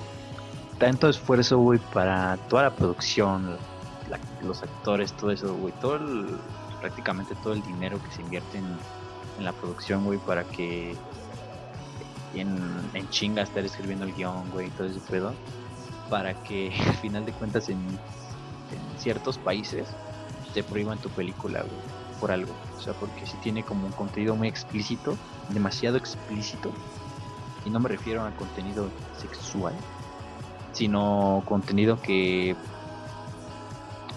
[0.78, 3.56] tanto esfuerzo, güey, para toda la producción,
[4.42, 6.26] los actores, todo eso, güey, todo el
[6.80, 8.78] prácticamente todo el dinero que se invierte en,
[9.38, 10.94] la producción, güey, para que
[12.34, 12.58] en,
[12.92, 15.32] en, chinga estar escribiendo el guion, güey, todo ese pedo,
[16.10, 17.80] para que al final de cuentas en,
[18.98, 19.88] ciertos países
[20.52, 21.80] te prohíban tu película, güey,
[22.20, 22.52] por algo.
[22.76, 25.16] O sea, porque si tiene como un contenido muy explícito,
[25.48, 26.70] demasiado explícito,
[27.64, 29.74] y no me refiero a contenido sexual,
[30.72, 32.54] sino contenido que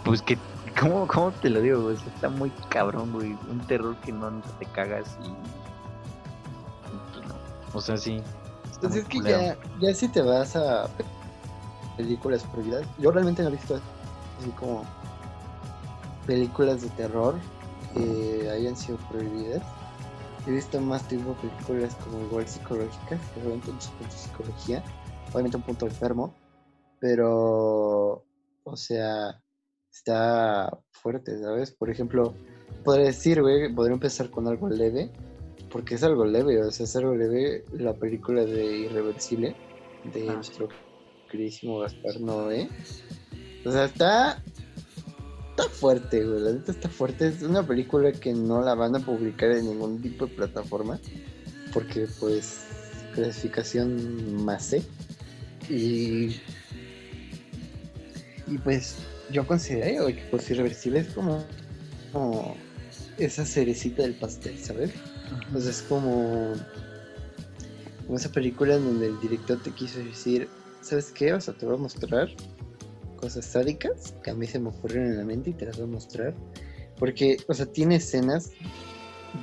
[0.04, 0.38] pues que
[0.84, 1.96] ¿Cómo, ¿Cómo te lo digo, güey?
[1.96, 3.38] Está muy cabrón, güey.
[3.50, 5.34] Un terror que no te cagas y.
[7.74, 8.22] O sea, sí.
[8.66, 10.90] Entonces pues es que ya, ya si te vas a
[11.96, 13.80] películas prohibidas, yo realmente no he visto
[14.40, 14.84] así como
[16.26, 17.36] películas de terror
[17.94, 19.64] que hayan sido prohibidas.
[20.46, 24.84] He visto más tipo películas como igual psicológicas, obviamente un punto de psicología,
[25.32, 26.36] obviamente un punto enfermo,
[27.00, 28.26] pero,
[28.66, 29.42] o sea,
[29.94, 31.72] está fuerte, ¿sabes?
[31.72, 32.34] Por ejemplo,
[32.84, 35.12] podría decir, güey, podría empezar con algo leve,
[35.70, 39.56] porque es algo leve, o sea, es algo leve la película de Irreversible
[40.14, 40.34] de ah.
[40.34, 40.68] nuestro
[41.30, 42.70] queridísimo Gaspar Noé.
[43.66, 44.44] O sea, está
[45.52, 47.28] está fuerte, güey, la neta está fuerte.
[47.28, 51.00] Es una película que no la van a publicar en ningún tipo de plataforma,
[51.72, 52.66] porque pues
[53.14, 54.84] clasificación más C.
[55.70, 56.42] Y
[58.48, 58.98] y pues
[59.34, 61.44] yo considero que pues irreversible es como,
[62.12, 62.56] como
[63.18, 64.92] esa cerecita del pastel, ¿sabes?
[65.52, 66.54] Pues es como,
[68.06, 70.48] como esa película en donde el director te quiso decir,
[70.82, 71.34] ¿sabes qué?
[71.34, 72.30] O sea, te voy a mostrar
[73.18, 75.86] cosas sádicas que a mí se me ocurrieron en la mente y te las voy
[75.86, 76.36] a mostrar
[77.00, 78.52] Porque, o sea, tiene escenas,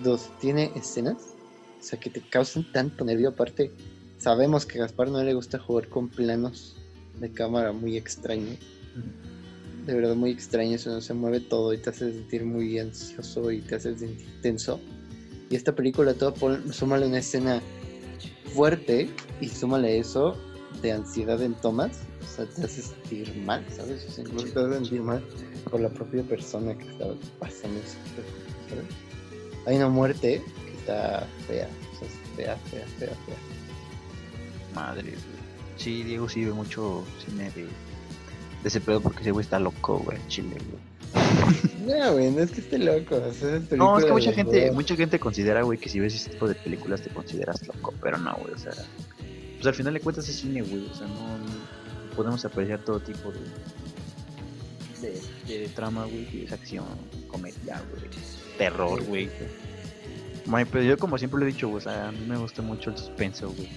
[0.04, 1.34] dos, tiene escenas,
[1.80, 3.30] o sea, que te causan tanto nervio.
[3.30, 3.72] Aparte,
[4.18, 6.76] sabemos que a Gaspar no le gusta jugar con planos
[7.18, 8.58] de cámara muy extraños.
[9.86, 13.60] De verdad, muy extraños, no se mueve todo y te hace sentir muy ansioso y
[13.60, 14.80] te hace sentir tenso.
[15.48, 16.34] Y esta película, todo,
[16.72, 17.60] súmale una escena
[18.54, 20.36] fuerte y súmale eso
[20.82, 24.04] de ansiedad en tomas, o sea, te hace sentir mal, ¿sabes?
[24.08, 25.22] O sea, incluso te hace sentir mal
[25.70, 27.96] por la propia persona que estaba pasando eso,
[28.68, 28.84] ¿sabes?
[29.66, 33.36] Hay una muerte que está fea, o sea, fea, fea, fea, fea.
[34.74, 35.14] Madre,
[35.76, 37.66] Sí, Diego sí ve mucho cine de,
[38.62, 40.90] de ese pedo porque ese güey está loco, güey, chile, güey.
[41.86, 43.20] No, güey, no es que esté loco.
[43.76, 46.54] no, es que mucha gente, mucha gente considera, güey, que si ves ese tipo de
[46.54, 48.72] películas te consideras loco, pero no, güey, o sea,
[49.56, 53.32] pues al final de cuentas es cine, güey, o sea, no, podemos apreciar todo tipo
[55.00, 56.84] de, de, trama, güey, es acción,
[57.28, 58.10] comedia, güey,
[58.58, 59.28] terror, güey.
[60.70, 62.90] Pero yo como siempre lo he dicho, güey, o sea, a mí me gusta mucho
[62.90, 63.68] el suspenso, güey,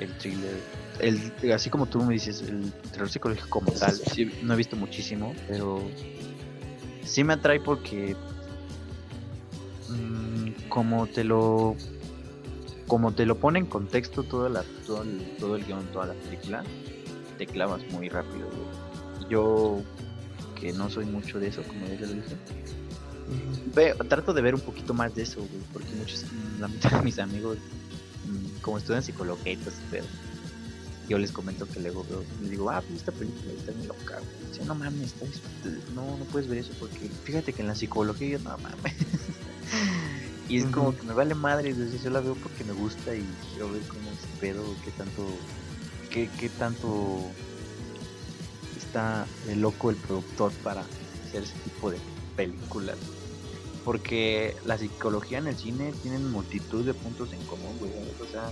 [0.00, 0.56] el thriller,
[1.00, 4.76] el, así como tú me dices, el terror psicológico como tal, sí, no he visto
[4.76, 5.82] muchísimo, pero
[7.04, 8.16] sí me atrae porque
[9.88, 11.76] mmm, como te lo
[12.86, 16.14] como te lo pone en contexto toda la, todo, el, todo el guion, toda la
[16.14, 16.64] película,
[17.36, 18.48] te clavas muy rápido.
[19.28, 19.82] Yo,
[20.58, 22.36] que no soy mucho de eso, como ya lo dije,
[24.08, 26.24] trato de ver un poquito más de eso, porque muchos,
[26.58, 27.58] la mitad de mis amigos,
[28.26, 29.70] mm, como estudian psicología y todo
[31.08, 34.20] yo les comento que luego veo, les digo, ah, pues esta película está muy loca,
[34.48, 35.14] Dice, no mames,
[35.94, 38.94] no, no puedes ver eso porque fíjate que en la psicología yo no mames.
[40.48, 43.26] y es como que me vale madre, entonces yo la veo porque me gusta y
[43.52, 45.26] quiero ver cómo es pedo, qué tanto,
[46.10, 47.30] qué, qué tanto
[48.76, 50.84] está de loco el productor para
[51.26, 51.98] hacer ese tipo de
[52.36, 52.98] películas.
[53.84, 57.92] Porque la psicología en el cine tienen multitud de puntos en común, güey.
[58.20, 58.46] O sea,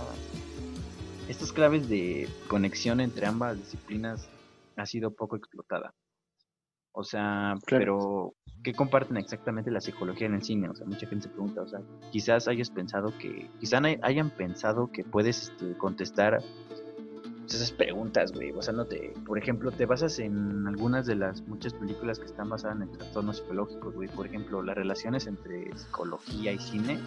[1.27, 4.29] estas claves de conexión entre ambas disciplinas
[4.75, 5.93] ha sido poco explotada.
[6.93, 10.69] O sea, pero ¿qué comparten exactamente la psicología en el cine?
[10.69, 11.79] O sea, mucha gente se pregunta, o sea,
[12.11, 16.41] quizás hayas pensado que, quizás hayan pensado que puedes este, contestar
[17.55, 18.51] esas preguntas, güey.
[18.51, 22.25] O sea, no te, por ejemplo, te basas en algunas de las muchas películas que
[22.25, 24.09] están basadas en trastornos psicológicos, güey.
[24.09, 26.99] Por ejemplo, las relaciones entre psicología y cine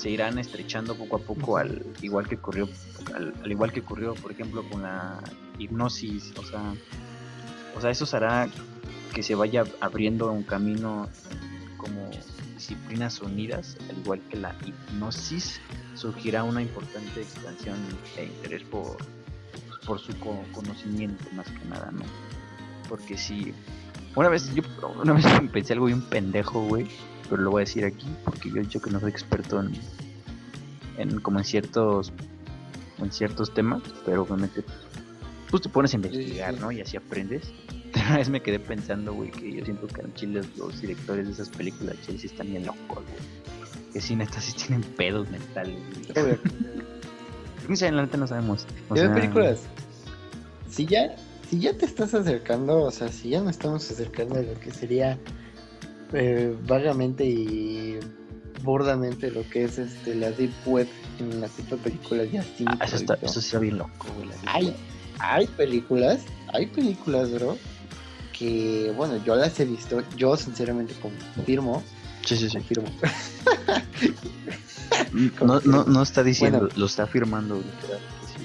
[0.00, 2.66] se irán estrechando poco a poco al igual que ocurrió
[3.14, 5.20] al, igual que ocurrió por ejemplo con la
[5.58, 6.72] hipnosis o sea
[7.76, 8.48] o sea eso hará
[9.12, 11.06] que se vaya abriendo un camino
[11.76, 12.08] como
[12.54, 15.60] disciplinas unidas al igual que la hipnosis
[15.92, 17.76] surgirá una importante expansión
[18.16, 18.96] de interés por
[19.84, 22.04] por su conocimiento más que nada no
[22.88, 23.52] porque si
[24.16, 24.62] una vez yo
[25.02, 26.88] una vez pensé algo bien pendejo güey
[27.28, 29.72] pero lo voy a decir aquí porque yo he dicho que no soy experto en,
[30.98, 32.12] en como en ciertos
[33.02, 34.64] en ciertos temas, pero obviamente
[35.50, 36.70] pues te pones a investigar, ¿no?
[36.70, 37.52] Y así aprendes.
[37.92, 41.26] Pero una vez me quedé pensando, güey, que yo siento que en Chile los directores
[41.26, 43.92] de esas películas de Chile sí están bien locos, güey.
[43.92, 45.76] Que sí, neta, sí tienen pedos mentales.
[47.68, 48.66] en la neta no sabemos.
[48.88, 49.62] O películas?
[50.68, 51.16] Si ya,
[51.50, 54.70] si ya te estás acercando, o sea, si ya no estamos acercando a lo que
[54.70, 55.18] sería
[56.12, 57.98] eh, vagamente y
[58.62, 60.86] burdamente lo que es este la deep web
[61.18, 64.06] en la tipo de películas ya ah, eso, está, eso bien loco
[64.46, 64.76] hay
[65.18, 66.20] hay películas
[66.52, 67.56] hay películas bro
[68.38, 71.82] que bueno yo las he visto yo sinceramente confirmo
[72.26, 72.56] sí sí sí.
[72.58, 72.88] confirmo.
[75.42, 78.00] No, no, no está diciendo lo está afirmando literal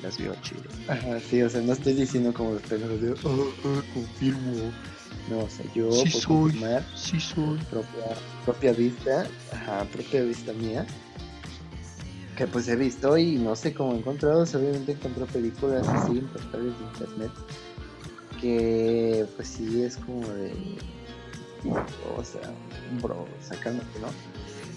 [0.06, 3.54] las vio chile ajá sí o sea no estoy diciendo como los pelos de oh,
[3.63, 4.72] oh, confirmo
[5.30, 6.62] no, o sea, yo sí por soy,
[6.96, 7.58] sí soy.
[7.72, 8.06] Propia,
[8.46, 10.86] propia vista, ajá, propia vista mía,
[12.38, 16.28] que pues he visto y no sé cómo he encontrado, obviamente encontró películas así en
[16.28, 17.32] portales de internet,
[18.39, 20.54] que pues sí es como de,
[22.15, 22.54] o sea,
[23.02, 24.08] bro, sacándote, ¿no?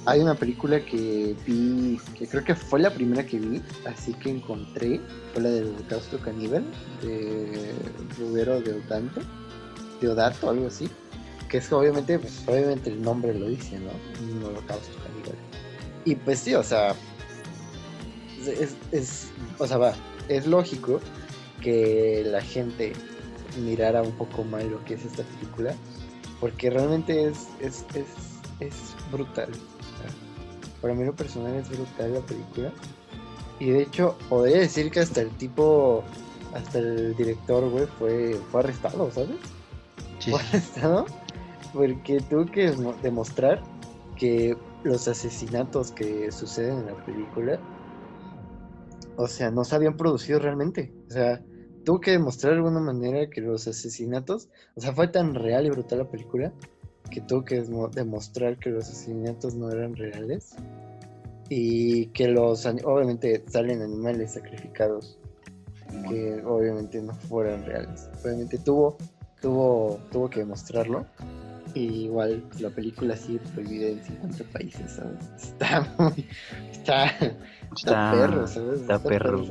[0.07, 4.31] Hay una película que vi, que creo que fue la primera que vi, así que
[4.31, 5.01] encontré,
[5.33, 6.65] fue la del Holocausto Caníbal,
[7.03, 7.75] de
[8.19, 9.21] Rubero de Dante
[10.01, 10.89] Deodato, algo así.
[11.49, 13.91] Que es obviamente, pues obviamente el nombre lo dice, ¿no?
[14.33, 15.37] Un holocausto caníbal.
[16.05, 16.95] Y pues sí, o sea,
[18.47, 19.95] es, es, o sea, va,
[20.29, 21.01] es lógico
[21.63, 22.93] que la gente
[23.65, 25.75] mirara un poco mal lo que es esta película,
[26.41, 28.07] porque realmente es, es, es,
[28.61, 28.75] es
[29.11, 29.51] brutal.
[30.81, 32.73] Para mí lo personal es brutal la película.
[33.59, 36.05] Y de hecho, podría decir que hasta el tipo,
[36.55, 39.37] hasta el director, güey, fue, fue arrestado, ¿sabes?
[40.21, 40.33] Sí.
[40.53, 41.07] estado
[41.73, 43.63] porque tuvo que demostrar
[44.17, 47.61] que los asesinatos que suceden en la película,
[49.17, 50.93] o sea, no se habían producido realmente.
[51.09, 51.43] O sea,
[51.85, 55.71] tuvo que demostrar de alguna manera que los asesinatos, o sea, fue tan real y
[55.71, 56.53] brutal la película
[57.11, 57.63] que tuvo que
[57.95, 60.55] demostrar que los asesinatos no eran reales
[61.49, 65.19] y que los, obviamente, salen animales sacrificados
[66.09, 68.09] que obviamente no fueran reales.
[68.23, 68.99] Obviamente tuvo,
[69.41, 71.07] tuvo, tuvo que demostrarlo.
[71.75, 75.19] Y igual la película sigue prohibida en 50 países, ¿sabes?
[75.37, 76.27] Está muy.
[76.73, 77.07] Está,
[77.77, 78.81] está, perro, ¿sabes?
[78.81, 79.45] Está, perro.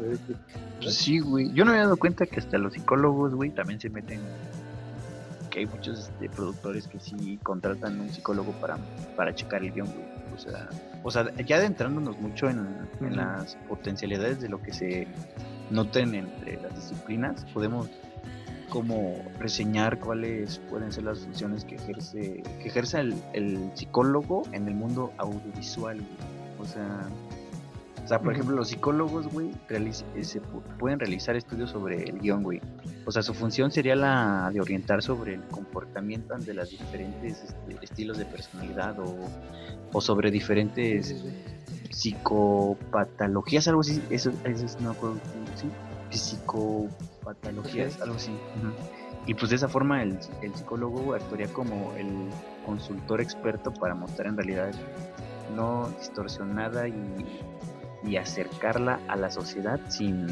[0.82, 1.54] Sí, güey.
[1.54, 4.20] Yo no me he dado cuenta que hasta los psicólogos, güey, también se meten.
[5.58, 8.78] Hay muchos este, productores que sí contratan un psicólogo para,
[9.15, 10.06] para checar el guion, güey.
[10.36, 10.70] O sea,
[11.04, 15.08] o sea, ya adentrándonos mucho en, en las potencialidades de lo que se
[15.72, 17.89] noten entre las disciplinas, podemos
[18.70, 23.00] como reseñar cuáles pueden ser las funciones que ejerce que ejerce
[23.34, 26.02] el, psicólogo en el mundo audiovisual.
[26.60, 27.08] O sea,
[28.08, 29.52] o sea, por ejemplo, los psicólogos, güey,
[30.22, 30.39] se
[30.80, 32.62] pueden realizar estudios sobre el guion, güey.
[33.04, 37.78] O sea, su función sería la de orientar sobre el comportamiento de las diferentes este,
[37.84, 39.13] estilos de personalidad o,
[39.91, 41.26] o sobre diferentes
[41.89, 44.02] psicopatologías, algo así.
[44.10, 45.20] Eso, eso es, no acuerdo,
[45.56, 45.70] ¿sí?
[46.17, 48.32] Psicopatologías, algo así.
[49.26, 52.08] Y pues de esa forma el, el, psicólogo actuaría como el
[52.65, 54.72] consultor experto para mostrar en realidad
[55.58, 56.93] no distorsionada y,
[58.04, 60.28] y acercarla a la sociedad sin,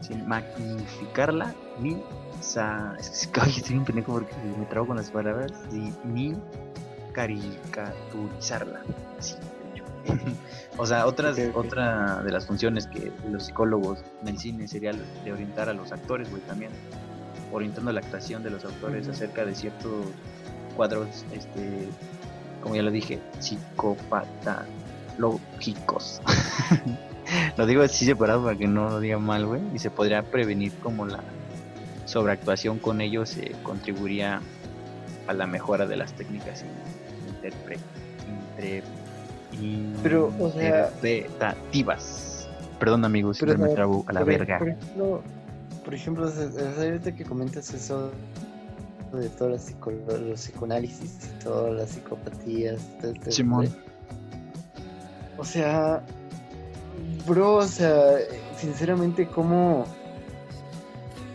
[0.00, 2.02] sin magnificarla ni
[2.40, 6.34] sa, es que estoy un pendejo porque me trago con las palabras y, ni
[7.12, 8.80] caricaturizarla.
[9.18, 9.36] Así.
[10.78, 15.32] o sea, otras, otra de las funciones que los psicólogos en el cine sería de
[15.32, 16.70] orientar a los actores, güey, también.
[17.52, 20.06] Orientando la actuación de los actores acerca de ciertos
[20.76, 21.88] cuadros, este,
[22.62, 23.20] como ya lo dije,
[25.18, 26.22] psicopatológicos.
[27.56, 29.62] lo digo así separado para que no lo diga mal, güey.
[29.74, 31.20] Y se podría prevenir como la
[32.06, 34.40] sobreactuación con ellos se contribuiría
[35.26, 36.64] a la mejora de las técnicas
[37.28, 37.98] interpretativas
[40.02, 40.90] pero, o sea.
[40.94, 42.48] Interpretativas.
[42.78, 44.58] Perdón, amigos, pero me trabo a la verga.
[44.58, 45.22] Por ejemplo,
[45.84, 46.32] por ejemplo,
[46.78, 48.10] ahorita que comentas eso
[49.12, 52.80] de todos los, psicoanálisis todas las psicopatías.
[53.28, 53.68] Simón.
[55.38, 56.04] O sea,
[57.26, 58.16] bro, o sea,
[58.56, 59.86] sinceramente, ¿cómo,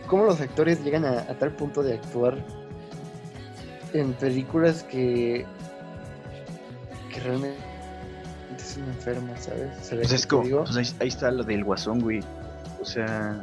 [0.06, 2.38] cómo los actores llegan a, a tal punto de actuar
[3.94, 5.46] en películas que,
[7.12, 7.58] que realmente
[8.58, 9.70] es un enfermo, ¿sabes?
[9.88, 12.20] pues es como, pues ahí, está lo del guasón, güey.
[12.80, 13.40] O sea.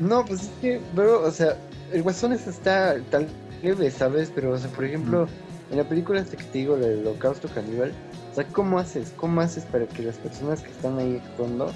[0.00, 1.56] No, pues es que, bro, o sea,
[1.92, 3.28] el guasón está tal
[3.62, 4.32] leve, ¿sabes?
[4.34, 5.28] Pero, o sea, por ejemplo,
[5.70, 7.92] en la película este que te digo, del holocausto caníbal,
[8.30, 9.12] o sea, ¿cómo haces?
[9.16, 11.72] ¿Cómo haces para que las personas que están ahí actuando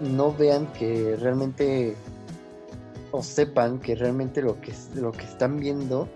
[0.00, 1.96] no vean que realmente
[3.10, 6.08] o sepan que realmente lo que lo que están viendo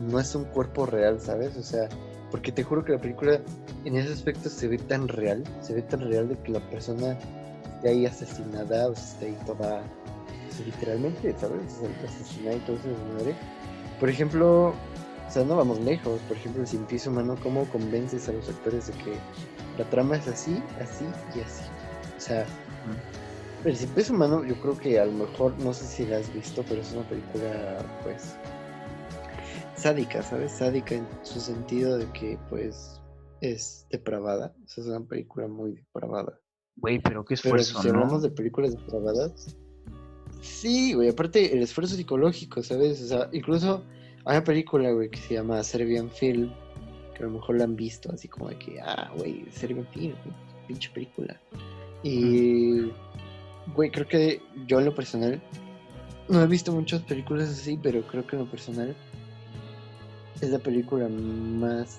[0.00, 1.56] no es un cuerpo real, ¿sabes?
[1.56, 1.88] O sea,
[2.30, 3.40] porque te juro que la película
[3.84, 7.16] en ese aspecto se ve tan real, se ve tan real de que la persona
[7.76, 9.82] esté ahí asesinada, o sea, esté ahí toda,
[10.64, 11.80] literalmente, ¿sabes?
[12.04, 13.36] asesinada y todo se muere.
[14.00, 14.93] Por ejemplo, o
[15.34, 18.92] sea, no vamos lejos, por ejemplo, el simplicio humano, ¿cómo convences a los actores de
[19.02, 19.16] que
[19.76, 21.64] la trama es así, así y así?
[22.16, 22.46] O sea,
[23.64, 26.64] el simplicio humano, yo creo que a lo mejor, no sé si la has visto,
[26.68, 28.36] pero es una película, pues,
[29.76, 30.52] sádica, ¿sabes?
[30.52, 33.00] Sádica en su sentido de que, pues,
[33.40, 34.54] es depravada.
[34.64, 36.38] O sea, es una película muy depravada.
[36.76, 39.56] Güey, pero qué esfuerzo, si hablamos de películas depravadas,
[40.40, 43.02] sí, güey, aparte el esfuerzo psicológico, ¿sabes?
[43.02, 43.82] O sea, incluso
[44.26, 46.52] hay una película, güey, que se llama Serbian Film,
[47.14, 50.14] que a lo mejor la han visto, así como de que, ah, güey, Serbian Film,
[50.66, 51.38] pinche película.
[52.02, 52.90] Y,
[53.74, 55.42] güey, creo que yo en lo personal,
[56.28, 58.96] no he visto muchas películas así, pero creo que en lo personal
[60.40, 61.98] es la película más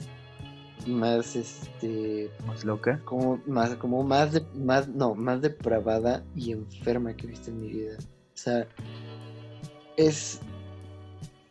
[0.88, 7.16] más este más loca como más como más de, más no más depravada y enferma
[7.16, 8.68] que he visto en mi vida o sea
[9.97, 10.41] es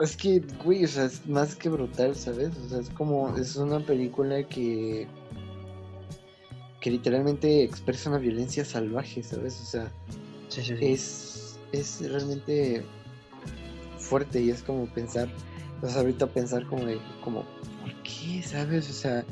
[0.01, 3.57] es que güey o sea es más que brutal sabes o sea es como es
[3.57, 5.07] una película que
[6.81, 9.93] que literalmente expresa una violencia salvaje sabes o sea
[10.81, 12.85] es es realmente
[13.99, 15.29] fuerte y es como pensar
[15.85, 18.43] vas ahorita a pensar como de, como, ¿por qué?
[18.43, 18.89] ¿Sabes?
[18.89, 19.25] O sea,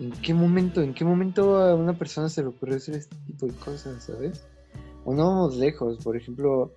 [0.00, 3.46] ¿en qué momento, en qué momento a una persona se le ocurrió hacer este tipo
[3.46, 4.44] de cosas, ¿sabes?
[5.04, 6.72] O no vamos lejos, por ejemplo,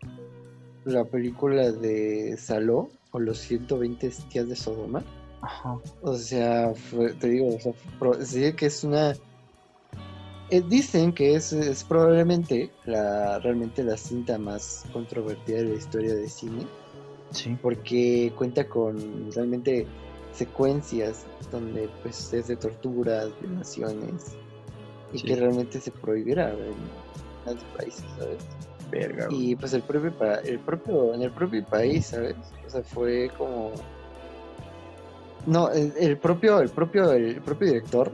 [0.84, 5.04] la película de Saló, o los 120 días de Sodoma.
[5.42, 5.78] Ajá.
[6.02, 9.14] O sea, fue- te digo, o sea, pro- se dice que es una...
[10.50, 16.14] eh, dicen que es, es probablemente la realmente la cinta más controvertida de la historia
[16.16, 16.66] de cine,
[17.32, 17.58] Sí.
[17.62, 19.86] porque cuenta con realmente
[20.34, 24.36] secuencias donde pues es de torturas, violaciones,
[25.12, 25.26] y Sí.
[25.28, 28.38] que realmente se prohibiera en los países, ¿sabes?
[28.90, 29.28] Verga.
[29.32, 30.14] Y pues el propio,
[30.46, 32.36] el propio, en el propio país, ¿sabes?
[32.68, 33.72] O sea, fue como...
[35.46, 38.12] No, el, el propio, el propio, el propio director,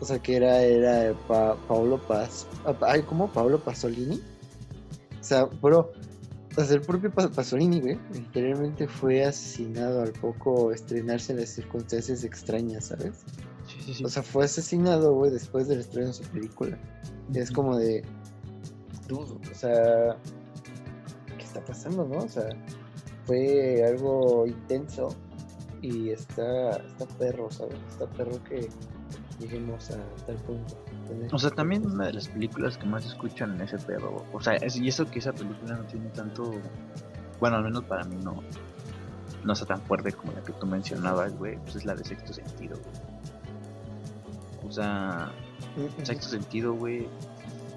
[0.00, 3.32] o sea, que era, era Pa- Paolo Paz, ah, ay, ¿cómo?
[3.32, 4.22] Paolo Pasolini.
[5.20, 5.90] O sea, bro,
[6.56, 11.48] o sea, el propio Pa- Pasolini, güey, literalmente fue asesinado al poco estrenarse en las
[11.48, 13.24] circunstancias extrañas, ¿sabes?
[13.66, 14.04] Sí, sí, sí.
[14.04, 16.78] O sea, fue asesinado, güey, después del estreno de su película.
[17.32, 18.04] Y es como de.
[19.08, 20.16] Dudo, o sea.
[21.36, 22.18] ¿Qué está pasando, no?
[22.18, 22.48] O sea,
[23.26, 25.14] fue algo intenso.
[25.82, 27.76] Y está, está perro, ¿sabes?
[27.90, 28.68] Está perro que
[29.38, 29.96] lleguemos a
[30.26, 30.74] tal punto.
[31.32, 31.56] O sea, esto.
[31.56, 34.24] también una de las películas que más escuchan en ese pedo.
[34.32, 36.52] O sea, es- y eso que esa película no tiene tanto.
[37.38, 38.42] Bueno, al menos para mí no.
[39.44, 41.58] No está tan fuerte como la que tú mencionabas, güey.
[41.58, 44.66] Pues es la de sexto sentido, güey.
[44.66, 45.30] O sea,
[45.76, 46.06] Ujú.
[46.06, 47.06] sexto sentido, güey,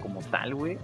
[0.01, 0.77] como tal, güey,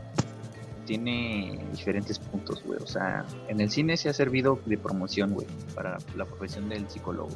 [0.86, 2.79] tiene diferentes puntos, güey.
[2.81, 6.89] O sea, en el cine se ha servido de promoción, güey, para la profesión del
[6.89, 7.29] psicólogo.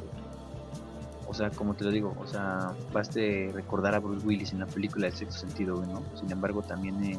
[1.26, 4.66] O sea, como te lo digo, o sea, baste recordar a Bruce Willis en la
[4.66, 6.02] película del sexto sentido, güey, ¿no?
[6.16, 7.18] Sin embargo, también eh,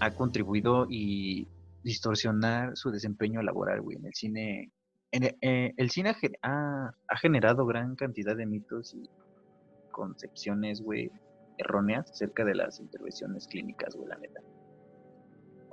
[0.00, 1.48] ha contribuido y
[1.82, 4.72] distorsionar su desempeño laboral, güey, en el cine.
[5.12, 9.08] Eh, el cine ha- ha generado gran cantidad de mitos y
[9.90, 11.10] concepciones, güey,
[11.56, 14.40] erróneas acerca de las intervenciones clínicas, güey, la neta.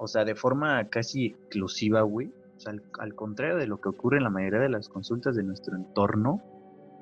[0.03, 2.27] O sea, de forma casi exclusiva, güey.
[2.57, 5.33] O sea, al, al contrario de lo que ocurre en la mayoría de las consultas
[5.35, 6.41] de nuestro entorno,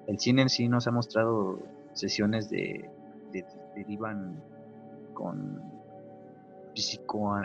[0.07, 1.59] el cine en sí nos ha mostrado
[1.93, 2.87] sesiones de,
[3.31, 3.45] de-
[3.75, 4.35] derivan
[5.15, 5.59] con
[6.75, 7.35] psico,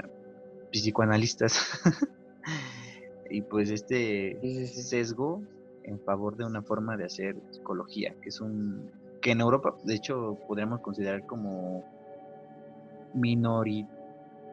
[0.71, 1.59] psicoanalistas
[3.31, 5.41] y pues este sesgo
[5.85, 8.91] en favor de una forma de hacer psicología, que es un
[9.23, 11.83] que en Europa de hecho podríamos considerar como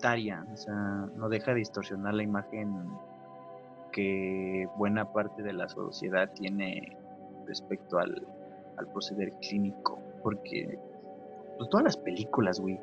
[0.06, 2.90] o sea, no deja de distorsionar la imagen
[3.92, 6.98] que buena parte de la sociedad tiene
[7.46, 8.28] respecto al,
[8.78, 10.78] al proceder clínico, porque
[11.58, 12.80] pues, todas las películas, güey,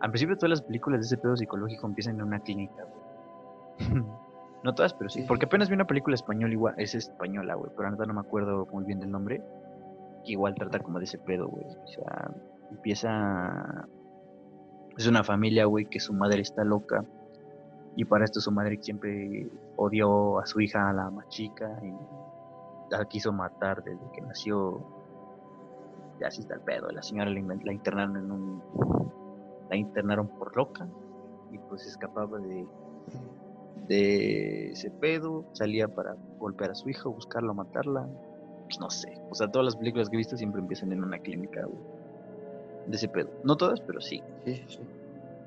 [0.00, 4.02] al principio todas las películas de ese pedo psicológico empiezan en una clínica, güey.
[4.64, 5.22] No todas, pero sí.
[5.28, 8.66] Porque apenas vi una película española igual, es española, güey, pero ahorita no me acuerdo
[8.72, 9.42] muy bien del nombre.
[10.24, 11.66] Que igual trata como de ese pedo, güey.
[11.66, 12.30] O sea,
[12.70, 13.86] empieza...
[14.96, 17.04] Es una familia, güey, que su madre está loca.
[17.96, 21.92] Y para esto su madre siempre odió a su hija, a la más chica, y
[22.90, 24.84] la quiso matar desde que nació.
[26.20, 26.90] Y así está el pedo.
[26.90, 28.62] La señora la, internaron en un...
[29.68, 30.86] La internaron por loca.
[31.50, 32.66] Y pues escapaba de,
[33.88, 38.08] de ese pedo, salía para golpear a su hija, buscarla, matarla.
[38.64, 39.20] Pues no sé.
[39.30, 42.03] O sea, todas las películas que he visto siempre empiezan en una clínica, güey.
[42.86, 43.30] De ese pedo.
[43.44, 44.22] No todas, pero sí.
[44.44, 44.80] Sí, sí.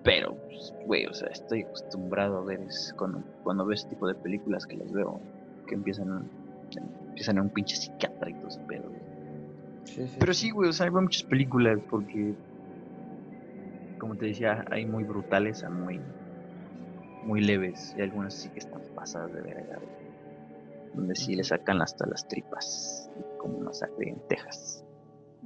[0.04, 4.08] Pero, pues, güey, o sea, estoy acostumbrado a ver es cuando, cuando veo ese tipo
[4.08, 5.20] de películas que las veo,
[5.68, 6.30] que empiezan,
[7.10, 9.02] empiezan en un pinche psiquiatra y todo ese pedo, güey.
[9.86, 12.36] Sí, sí, Pero sí, güey, o sea, hay muchas películas porque,
[14.00, 16.00] como te decía, hay muy brutales a muy,
[17.24, 17.94] muy leves.
[17.98, 19.80] Y algunas sí que están pasadas de verga.
[20.94, 23.10] Donde sí le sacan hasta las tripas,
[23.40, 24.84] como masacre en Texas.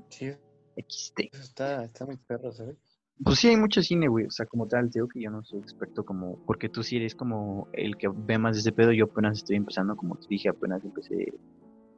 [0.10, 0.32] Sí,
[0.78, 1.20] XT.
[1.34, 2.78] está, está muy perro, ¿sabes?
[3.24, 4.26] Pues sí, hay mucho cine, güey.
[4.26, 6.38] O sea, como tal, te digo que yo no soy experto como...
[6.46, 8.92] Porque tú sí eres como el que ve más de ese pedo.
[8.92, 11.34] Yo apenas estoy empezando, como te dije, apenas empecé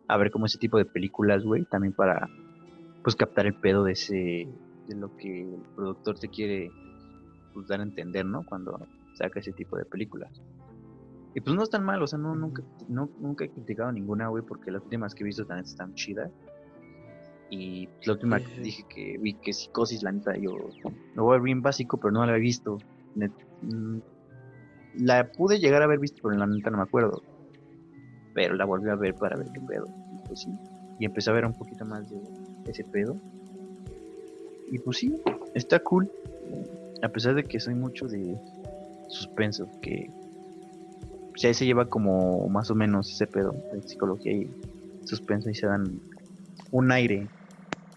[0.07, 1.63] a ver como ese tipo de películas, güey.
[1.65, 2.27] También para,
[3.03, 4.47] pues, captar el pedo de ese...
[4.87, 6.69] De lo que el productor te quiere,
[7.53, 8.45] pues, dar a entender, ¿no?
[8.45, 10.41] Cuando saca ese tipo de películas.
[11.35, 14.27] Y pues no es tan mal, o sea, no, nunca, no, nunca he criticado ninguna,
[14.27, 16.31] güey, porque las últimas que he visto también están chidas.
[17.49, 20.57] Y pues, la última que dije que vi que psicosis, la neta, yo
[21.15, 22.79] lo voy a ver bien básico, pero no la he visto.
[23.61, 23.97] Mm,
[24.95, 27.21] la pude llegar a haber visto, pero la neta no me acuerdo.
[28.33, 29.87] Pero la volví a ver para ver qué pedo.
[29.87, 30.49] Y pues sí.
[30.99, 32.19] Y empecé a ver un poquito más de
[32.65, 33.15] ese pedo.
[34.71, 35.15] Y pues sí,
[35.53, 36.09] está cool.
[37.03, 38.35] A pesar de que soy mucho de
[39.09, 40.09] suspenso, que
[41.33, 44.51] o sea, ahí se lleva como más o menos ese pedo de psicología y
[45.03, 45.99] suspenso y se dan
[46.73, 47.29] un aire,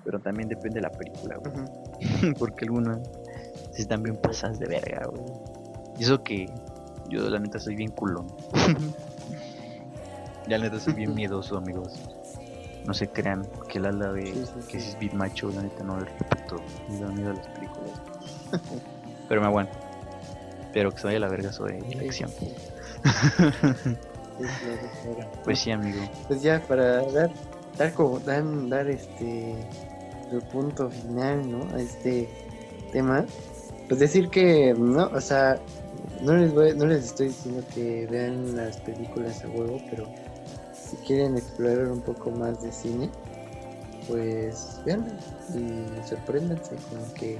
[0.05, 2.35] pero también depende de la película, güey.
[2.39, 2.99] Porque algunas
[3.72, 5.24] sí están bien pasadas de verga, güey.
[5.99, 6.47] Y eso que
[7.09, 8.27] yo la neta soy bien culón.
[10.49, 12.01] Ya neta soy bien miedoso, amigos.
[12.87, 14.81] No se crean que el ala de Sí, sí, que sí.
[14.81, 16.62] si es beat macho, la neta no le respeto.
[16.89, 18.01] Me da miedo a las películas.
[19.29, 19.77] Pero me aguanto.
[20.72, 21.57] Pero que se vaya a la verga la
[24.39, 25.31] claro, claro.
[25.43, 26.01] Pues sí, amigo.
[26.29, 27.31] Pues ya, para dar,
[27.79, 29.55] dar como, dar, dar este,
[30.33, 31.74] el punto final, ¿no?
[31.74, 32.29] A este
[32.93, 33.24] tema,
[33.89, 35.61] pues decir que, no, o sea,
[36.22, 40.07] no les voy, no les estoy diciendo que vean las películas a huevo, pero
[40.72, 43.11] si quieren explorar un poco más de cine,
[44.09, 45.12] pues veanlo
[45.55, 47.39] y sorpréndanse con lo que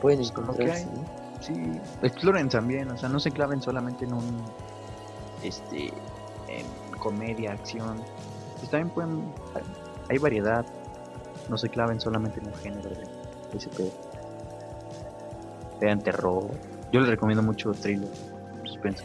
[0.00, 0.86] pueden encontrarse.
[1.40, 1.54] Sí,
[2.02, 4.42] exploren también, o sea, no se claven solamente en un
[5.42, 5.92] este
[6.48, 6.66] en
[6.98, 8.02] comedia, acción.
[8.58, 9.32] Pues también pueden
[10.08, 10.64] hay variedad.
[11.48, 13.06] No se claven solamente en un género de
[13.56, 13.90] ese pedo.
[15.80, 16.50] Vean terror.
[16.92, 18.08] Yo les recomiendo mucho thriller,
[18.64, 19.04] suspenso.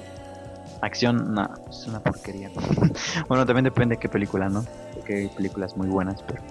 [0.82, 2.50] Acción, no, es una porquería.
[3.30, 4.66] bueno, también depende de qué película, ¿no?
[4.94, 6.42] Porque hay películas muy buenas, pero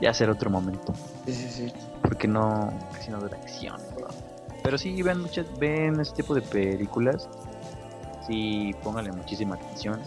[0.00, 0.94] ya será otro momento
[1.26, 1.72] Sí, sí, sí.
[2.00, 3.76] porque no casi no de acción
[4.64, 7.28] pero sí ven muchas ven este tipo de películas
[8.26, 10.00] sí póngale muchísima atención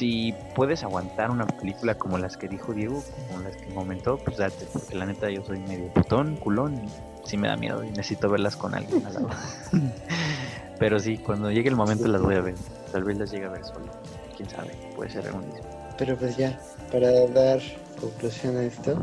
[0.00, 4.38] si puedes aguantar una película como las que dijo Diego como las que comentó pues
[4.38, 7.90] date porque la neta yo soy medio putón culón y sí me da miedo y
[7.90, 9.28] necesito verlas con alguien al lado.
[10.78, 12.54] Pero sí cuando llegue el momento las voy a ver.
[12.90, 13.92] Tal vez las llegue a ver solo.
[14.38, 15.60] Quién sabe puede ser algún día.
[15.98, 16.58] Pero pues ya,
[16.90, 17.60] para dar
[18.00, 18.96] conclusión a esto,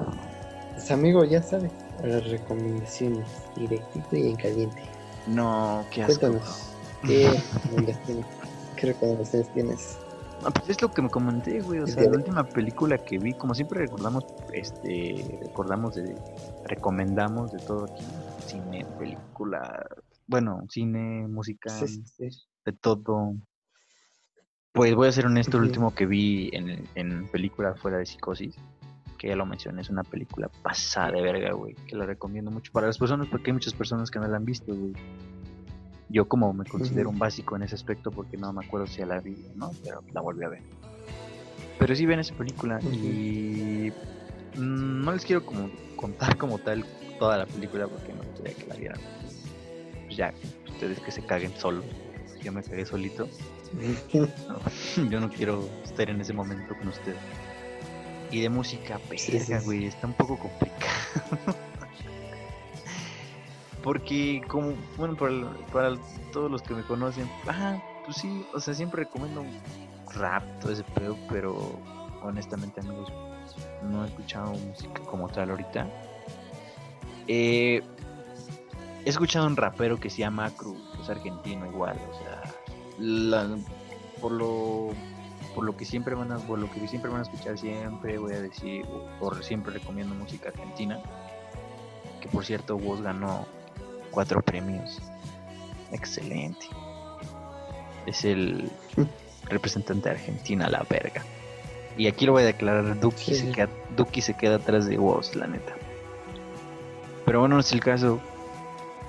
[0.73, 1.69] pues amigo, ya sabe,
[2.03, 4.81] las recomendaciones, directito y en caliente.
[5.27, 6.21] no qué asco.
[6.21, 6.71] Cuéntanos,
[7.05, 8.25] ¿qué recomendaciones,
[8.75, 9.97] qué recomendaciones tienes?
[10.43, 11.79] Ah, pues es lo que me comenté, güey.
[11.79, 16.15] O sea, la última película que vi, como siempre recordamos, este, recordamos de,
[16.65, 18.05] recomendamos de todo aquí,
[18.45, 19.85] cine, película,
[20.27, 22.41] bueno, cine, música, Sí, sí, sí.
[22.65, 23.35] de todo.
[24.71, 28.55] Pues voy a ser honesto, el último que vi en, en película fuera de Psicosis,
[29.17, 32.71] que ya lo mencioné, es una película pasada de verga, güey, que la recomiendo mucho
[32.71, 34.93] para las personas, porque hay muchas personas que no la han visto, güey.
[36.09, 39.19] Yo como me considero un básico en ese aspecto, porque no me acuerdo si la
[39.19, 40.61] vi o no, pero la volví a ver.
[41.79, 43.91] Pero sí ven esa película y
[44.55, 46.85] mm, no les quiero como contar como tal
[47.19, 48.99] toda la película porque me gustaría que la vieran.
[50.05, 50.33] Pues ya,
[50.67, 51.85] ustedes que se caguen solos.
[52.43, 53.27] Yo me cagué solito.
[54.13, 57.19] No, yo no quiero estar en ese momento con ustedes.
[58.31, 59.65] Y de música, Sí, verga, sí, sí.
[59.65, 61.55] güey, está un poco complicado.
[63.87, 65.15] Porque como, bueno,
[65.71, 65.95] para,
[66.33, 69.45] todos los que me conocen, ah, pues sí, o sea, siempre recomiendo
[70.13, 71.79] rap, todo ese pedo, pero
[72.21, 73.13] honestamente, amigos,
[73.83, 75.87] no he escuchado música como tal ahorita.
[77.29, 77.81] Eh,
[79.05, 82.43] he escuchado un rapero que se llama Cruz, es argentino igual, o sea,
[84.19, 84.89] por lo
[85.55, 88.33] por lo que siempre van a por lo que siempre van a escuchar siempre voy
[88.33, 88.85] a decir
[89.21, 90.99] o, siempre recomiendo música argentina
[92.21, 93.47] que por cierto vos ganó
[94.17, 94.97] cuatro premios.
[95.91, 96.65] Excelente.
[98.07, 98.67] Es el
[99.43, 101.23] representante de Argentina la verga.
[101.95, 104.97] Y aquí lo voy a declarar Duki Sí, se queda Duki se queda atrás de
[104.97, 105.71] vos la neta.
[107.25, 108.19] Pero bueno no es el caso.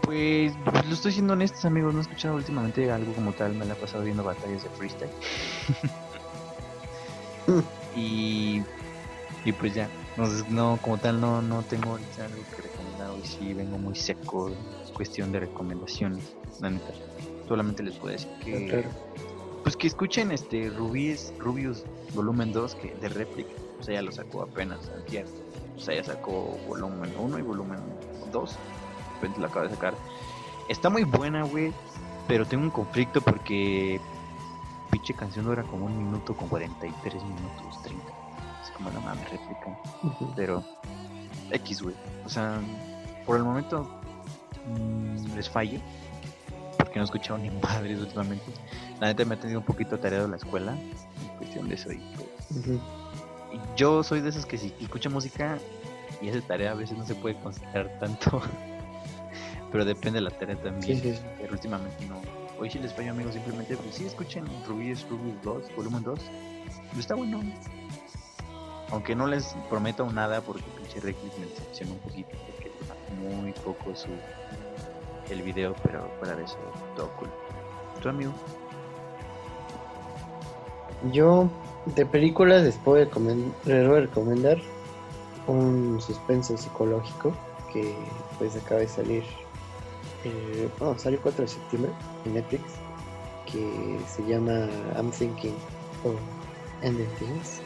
[0.03, 3.65] Pues, pues, lo estoy siendo honestos amigos, no he escuchado últimamente algo como tal, me
[3.65, 5.11] la he pasado viendo batallas de freestyle.
[7.97, 8.63] y,
[9.47, 9.89] y pues ya,
[10.19, 14.51] no, no, como tal no, no tengo algo que recomendar, hoy sí vengo muy seco
[14.99, 16.93] cuestión de recomendaciones, la neta.
[17.47, 18.89] Solamente les puedo decir que Claro.
[19.63, 21.85] pues que escuchen este Rubius, Rubius
[22.15, 25.25] volumen 2 que de réplica, o sea ya lo sacó apenas antier.
[25.77, 27.79] O sea ya sacó volumen 1 y volumen
[28.33, 29.95] 2 de repente lo acaba de sacar.
[30.69, 31.73] Está muy buena, güey.
[32.27, 34.01] Pero tengo un conflicto porque
[34.91, 38.05] pinche canción dura como un minuto con 43 minutos, 30.
[38.63, 39.79] Es como no mames, réplica.
[40.37, 40.63] Pero
[41.53, 41.95] X, güey.
[42.27, 42.61] O sea,
[43.25, 43.89] por el momento
[44.69, 45.81] mm, les fallo.
[46.77, 48.47] Porque no he escuchado ni madres últimamente.
[49.01, 50.73] La neta me ha tenido un poquito atareado la escuela.
[50.73, 51.93] En cuestión de eso.
[51.93, 52.81] Y, pues,
[53.77, 55.59] yo soy de esos que si escucha música
[56.21, 58.43] y esa tarea a veces no se puede concentrar tanto.
[59.71, 61.01] Pero depende de la tarea también.
[61.01, 61.23] Sí, sí, sí.
[61.39, 62.21] Pero últimamente no.
[62.59, 66.21] Hoy sí les fallo amigos, simplemente pues sí escuchen Rubius Rubius 2, volumen 2.
[66.89, 67.41] Pues está bueno.
[68.91, 72.73] Aunque no les prometo nada porque pinche Reckless me decepcionó un poquito porque
[73.21, 74.09] muy poco su
[75.31, 76.57] el video, pero fuera de eso,
[76.97, 77.29] todo cool.
[78.03, 78.33] ¿Tu amigo?
[81.13, 81.49] Yo
[81.95, 83.05] de películas les puedo
[83.65, 84.59] recomendar
[85.47, 87.33] un suspenso psicológico
[87.73, 87.95] que
[88.39, 89.25] pues acaba de salir,
[90.25, 91.91] eh, salió el 4 de septiembre
[92.25, 92.63] en Netflix,
[93.47, 95.55] que se llama I'm Thinking,
[96.05, 96.11] o
[96.87, 97.61] and the Things.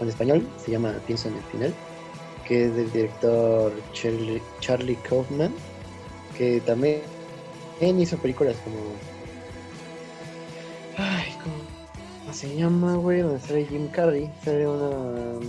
[0.00, 1.74] En español se llama Pienso en el final,
[2.46, 5.52] que es del director Charlie, Charlie Kaufman,
[6.36, 7.02] que también
[7.80, 8.76] hizo películas como.
[10.96, 13.20] Ay, ¿cómo se llama, güey?
[13.20, 14.30] Donde sale Jim Carrey.
[14.44, 15.40] Sale una,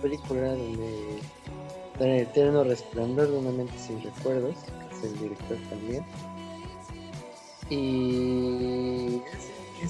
[0.00, 1.20] película donde.
[2.00, 4.54] En el eterno resplandor de una mente sin recuerdos,
[4.88, 6.04] que es el director también.
[7.70, 9.20] Y.
[9.80, 9.88] ¿Qué?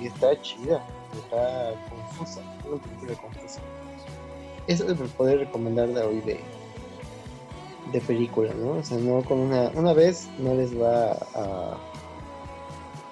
[0.00, 3.60] Y está chida, está confusa, una película confusa.
[4.66, 6.40] Eso es poder recomendar de hoy de,
[7.92, 8.72] de película, ¿no?
[8.72, 11.76] O sea, no con una, una vez no les va a,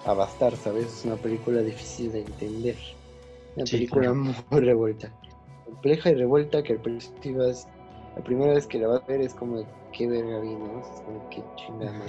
[0.04, 0.86] a bastar, ¿sabes?
[0.86, 2.76] Es una película difícil de entender.
[3.56, 5.12] Una película muy revuelta.
[5.64, 7.66] Compleja y revuelta que al principio es,
[8.16, 11.28] la primera vez que la vas a ver es como qué verga vino, es como
[11.30, 12.06] qué chingada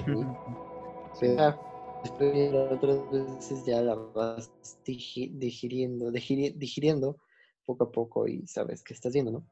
[1.20, 1.58] Pero
[2.04, 4.52] después otras veces ya la vas
[4.86, 7.18] digiriendo, digiriendo
[7.66, 9.44] poco a poco y sabes qué estás viendo, ¿no?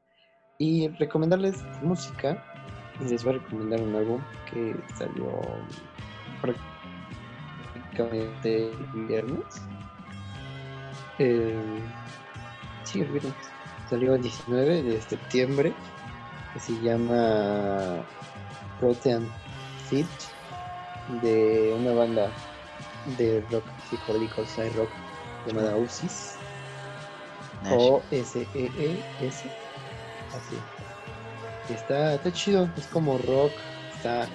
[0.58, 2.42] Y recomendarles música
[3.00, 4.20] les voy a recomendar un álbum
[4.50, 5.40] que salió
[6.40, 9.62] prácticamente el viernes.
[11.18, 11.80] Eh,
[12.84, 13.34] sí, el viernes.
[13.88, 15.74] Salió el 19 de septiembre.
[16.52, 18.02] Que se llama
[18.80, 19.28] Protean
[19.88, 20.06] Fit
[21.22, 22.30] de una banda
[23.18, 24.88] de rock psicodélico, side rock
[25.46, 26.36] llamada Usis.
[27.70, 29.50] O-S-E-E-S.
[30.34, 30.56] Así.
[31.68, 33.52] Está, está chido, es como rock,
[33.96, 34.28] está,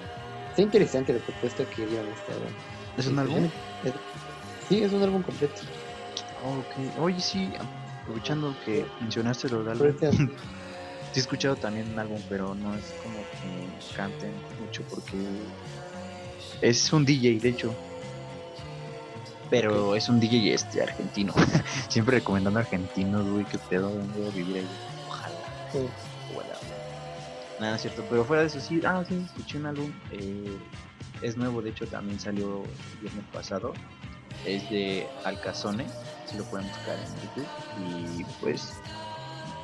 [0.50, 2.52] está interesante la propuesta que dieron álbum.
[2.96, 3.50] ¿Es un álbum?
[4.68, 5.62] sí, es un álbum completo.
[6.44, 7.50] ok, oye sí,
[8.02, 9.96] aprovechando que mencionaste lo del álbum,
[11.12, 15.16] sí he escuchado también un álbum, pero no es como que canten mucho porque
[16.60, 17.74] es un DJ, de hecho.
[19.50, 21.34] Pero es un DJ este argentino.
[21.88, 24.68] Siempre recomendando argentinos, güey, que pedo, voy a vivir ahí.
[25.08, 25.36] Ojalá.
[27.62, 28.04] Nada, cierto.
[28.10, 29.92] Pero fuera de eso, sí, ah, sí, escuché un álbum.
[30.10, 30.58] Eh,
[31.22, 33.72] es nuevo, de hecho, también salió el viernes pasado.
[34.44, 35.86] Es de Alcazone,
[36.26, 37.46] si lo pueden buscar en YouTube.
[37.78, 38.74] Y pues,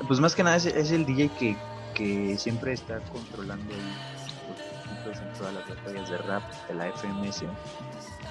[0.07, 1.57] pues más que nada es, el DJ que,
[1.95, 7.43] que siempre está controlando los puntos en todas las batallas de rap de la FMS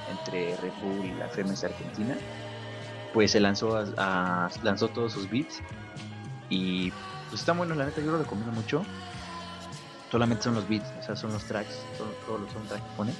[0.09, 2.15] entre Red Bull y la FMS Argentina.
[3.13, 5.61] Pues se lanzó a, lanzó todos sus beats
[6.49, 6.91] y
[7.29, 8.85] pues está bueno, la neta, yo lo recomiendo mucho
[10.11, 13.13] solamente son los beats, o sea, son los tracks, son, todos los soundtracks que pone.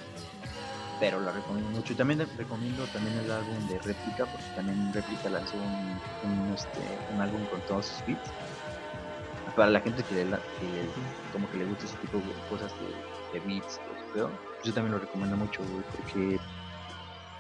[0.99, 1.93] Pero la recomiendo mucho.
[1.93, 6.79] Y también recomiendo también el álbum de Réplica, porque también Réplica lanzó un, este,
[7.13, 8.31] un álbum con todos sus beats.
[9.55, 10.38] Para la gente que, le,
[11.31, 12.71] como que le gusta ese tipo de cosas
[13.33, 13.79] de, beats,
[14.13, 14.27] pues,
[14.63, 15.61] yo también lo recomiendo mucho,
[15.95, 16.39] porque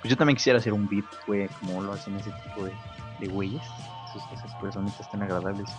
[0.01, 2.73] pues yo también quisiera hacer un beat, güey, como lo hacen ese tipo de,
[3.19, 3.63] de güeyes.
[4.33, 5.69] Esas, personitas tan agradables.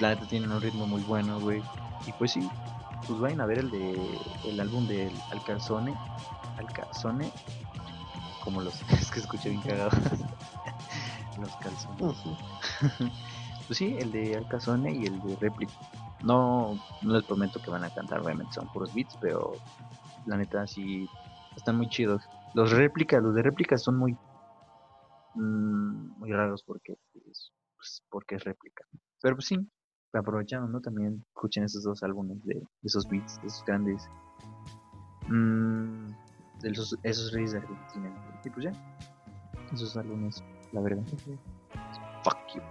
[0.00, 1.62] La tienen un ritmo muy bueno, güey
[2.04, 2.48] y pues sí,
[3.06, 5.94] pues vayan a ver el de el álbum del Alcazone,
[6.56, 7.30] Alcazone,
[8.40, 9.90] como los es que escuché bien cagado.
[11.38, 12.22] los calzones.
[13.66, 15.74] pues sí, el de Alcazone y el de Replica.
[16.22, 19.54] No, no les prometo que van a cantar, obviamente son puros beats, pero
[20.24, 21.06] la neta sí
[21.56, 22.22] están muy chidos.
[22.54, 24.16] Los réplicas, los de réplicas son muy
[25.34, 28.84] mm, muy raros porque pues, pues, porque es réplica.
[29.20, 29.58] Pero pues sí,
[30.18, 30.80] aprovechando, ¿no?
[30.80, 34.08] También escuchen esos dos álbumes de, esos beats, de esos grandes.
[35.28, 36.10] Mmm,
[36.60, 38.14] de esos, esos reyes de Argentina.
[38.44, 38.72] Y pues ya,
[39.72, 40.42] esos álbumes,
[40.72, 41.02] la verdad.
[42.22, 42.62] Fuck you.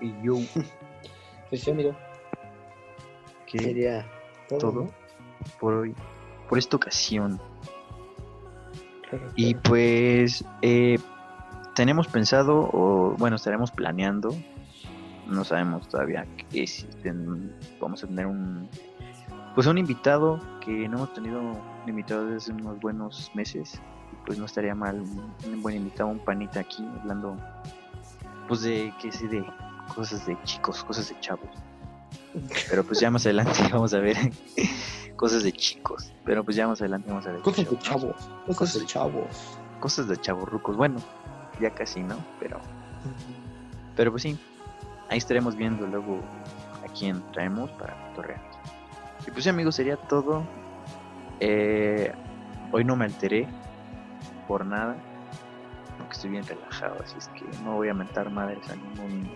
[0.00, 0.34] Y yo.
[1.50, 1.96] pues ya, mira.
[3.46, 4.06] Que sería
[4.48, 4.88] todo,
[5.60, 5.94] por hoy,
[6.48, 7.40] por esta ocasión.
[9.36, 10.98] Y pues eh,
[11.76, 14.34] tenemos pensado, o bueno, estaremos planeando
[15.26, 16.66] no sabemos todavía que
[17.80, 18.68] vamos a tener un
[19.54, 23.80] pues un invitado que no hemos tenido un invitado desde unos buenos meses.
[24.26, 27.36] Pues no estaría mal un, buen invitado un panita aquí hablando
[28.48, 29.44] pues de que sí de
[29.94, 31.50] cosas de chicos cosas de chavos.
[32.68, 34.16] Pero pues ya más adelante vamos a ver
[35.16, 36.12] cosas de chicos.
[36.24, 39.58] Pero pues ya más adelante vamos a ver cosas de chavos cosas de chavos.
[39.78, 40.96] cosas de chavos rucos bueno
[41.60, 42.60] ya casi no pero
[43.94, 44.36] pero pues sí
[45.08, 46.20] ahí estaremos viendo luego
[46.84, 48.40] a quién traemos para torrear.
[49.26, 50.44] Y pues amigos, sería todo.
[51.40, 52.12] Eh,
[52.72, 53.46] hoy no me alteré
[54.46, 54.96] por nada,
[55.98, 59.30] aunque estoy bien relajado, así es que no voy a mentar madres a ningún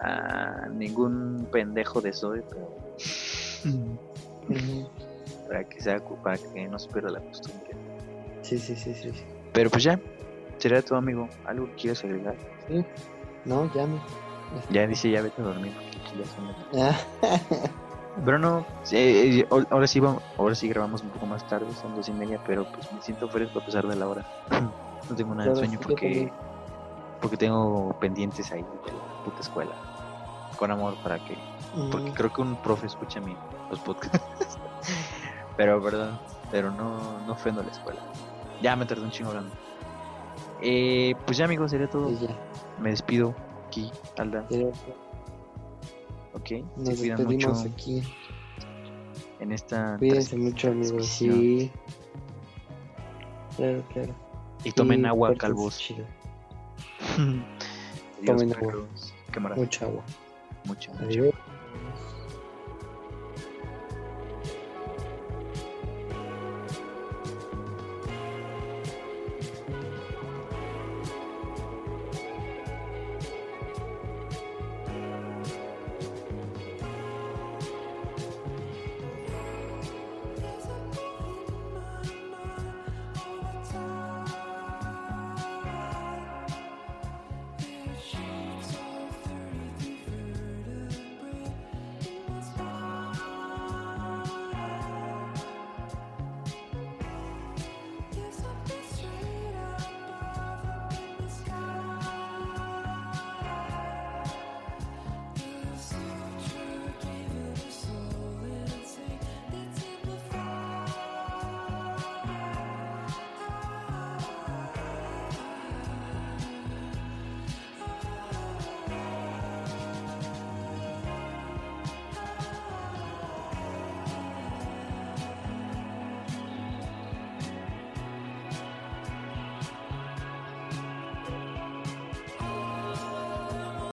[0.00, 2.68] a ningún pendejo de Zoe, pero
[5.48, 7.70] para que sea para que no se pierda la costumbre.
[8.42, 9.10] Sí, sí, sí, sí.
[9.10, 9.24] sí.
[9.52, 10.00] Pero pues ya,
[10.58, 11.28] será tu amigo.
[11.44, 12.36] ¿Algo que quieras agregar?
[12.68, 12.84] Sí.
[13.44, 14.00] No, llame.
[14.70, 15.74] Ya dice, ya vete a dormir.
[15.74, 16.36] porque ya las-
[16.78, 17.00] Ah,
[18.24, 21.74] Pero no, sí, eh, ahor- ahora sí vamos, ahora sí grabamos un poco más tarde,
[21.74, 24.26] son dos y media, pero pues me siento fresco a pesar de la hora.
[25.08, 26.32] No tengo nada de sueño sí, porque,
[27.20, 29.74] porque tengo pendientes ahí de la puta escuela.
[30.56, 31.42] Con amor para que,
[31.90, 33.36] porque mm, creo que un profe escucha mi,
[33.68, 34.20] los podcasts.
[35.56, 36.20] pero perdón,
[36.52, 38.00] pero no, no ofendo a la escuela.
[38.60, 39.56] Ya me tardé un chingo hablando.
[40.60, 42.08] Eh, pues ya amigos, sería todo.
[42.16, 42.26] sí.
[42.80, 43.34] Me despido
[43.66, 44.68] aquí, Alda, Pero
[46.34, 46.50] ok.
[46.76, 48.02] Nos Se cuidan mucho aquí.
[49.40, 51.06] en esta Cuídense mucho, amigos.
[51.06, 51.70] Sí.
[53.56, 54.14] Claro, claro.
[54.64, 55.94] Y tomen agua, calvos.
[58.24, 58.74] Tomen agua.
[59.56, 60.02] Mucha agua.
[60.64, 60.92] Mucho.
[61.00, 61.34] Adiós.